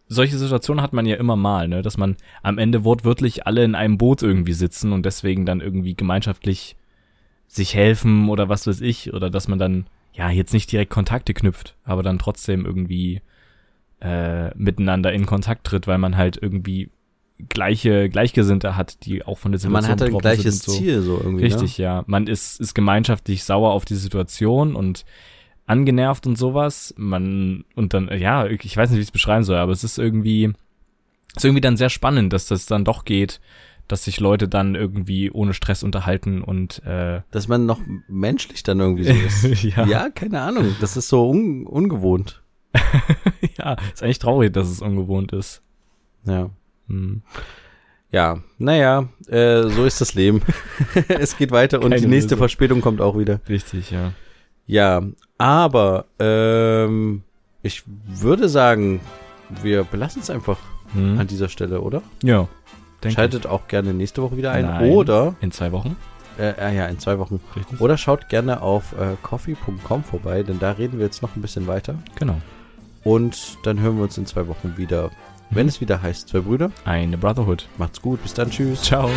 [0.09, 3.75] solche Situationen hat man ja immer mal, ne, dass man am Ende wortwörtlich alle in
[3.75, 6.77] einem Boot irgendwie sitzen und deswegen dann irgendwie gemeinschaftlich
[7.47, 11.35] sich helfen oder was weiß ich, oder dass man dann, ja, jetzt nicht direkt Kontakte
[11.35, 13.21] knüpft, aber dann trotzdem irgendwie
[14.01, 16.91] äh, miteinander in Kontakt tritt, weil man halt irgendwie
[17.49, 20.73] gleiche Gleichgesinnte hat, die auch von der Situation Man hatte ein betroffen gleiches so.
[20.73, 21.45] Ziel so irgendwie.
[21.45, 22.05] Richtig, ja.
[22.07, 25.05] Man ist, ist gemeinschaftlich sauer auf die Situation und
[25.69, 26.95] angenervt und sowas.
[26.97, 29.99] Man, und dann, ja, ich weiß nicht, wie ich es beschreiben soll, aber es ist
[29.99, 30.53] irgendwie,
[31.37, 33.41] ist irgendwie dann sehr spannend, dass das dann doch geht,
[33.87, 38.81] dass sich Leute dann irgendwie ohne Stress unterhalten und, äh, Dass man noch menschlich dann
[38.81, 39.63] irgendwie so ist.
[39.63, 39.87] ja.
[39.87, 40.77] ja, keine Ahnung.
[40.81, 42.43] Das ist so un ungewohnt.
[43.59, 45.63] ja, ist eigentlich traurig, dass es ungewohnt ist.
[46.25, 46.51] Ja.
[46.89, 47.23] Hm.
[48.11, 50.43] Ja, naja, äh, so ist das Leben.
[51.09, 52.39] es geht weiter und Keine die nächste Lösung.
[52.39, 53.41] Verspätung kommt auch wieder.
[53.49, 54.13] Richtig, ja.
[54.69, 55.03] Ja,
[55.39, 57.23] aber ähm,
[57.63, 59.01] ich würde sagen,
[59.63, 60.59] wir belassen es einfach
[60.95, 61.19] Hm.
[61.19, 62.01] an dieser Stelle, oder?
[62.23, 62.47] Ja.
[63.07, 64.65] Schaltet auch gerne nächste Woche wieder ein.
[64.65, 64.91] Nein.
[64.91, 65.45] Oder, ich.
[65.45, 65.97] In zwei Wochen.
[66.39, 67.41] äh, äh, ja, in zwei Wochen.
[67.57, 67.81] Richtig.
[67.81, 71.67] Oder schaut gerne auf äh, coffee.com vorbei, denn da reden wir jetzt noch ein bisschen
[71.67, 71.95] weiter.
[72.15, 72.41] Genau.
[73.05, 75.11] Und dann hören wir uns in zwei Wochen wieder.
[75.51, 76.71] wenn es wieder heißt, zwei Brüder.
[76.85, 77.69] Eine Brotherhood.
[77.79, 78.83] Macht's gut, bis dann, tschüss.
[78.83, 79.09] Ciao.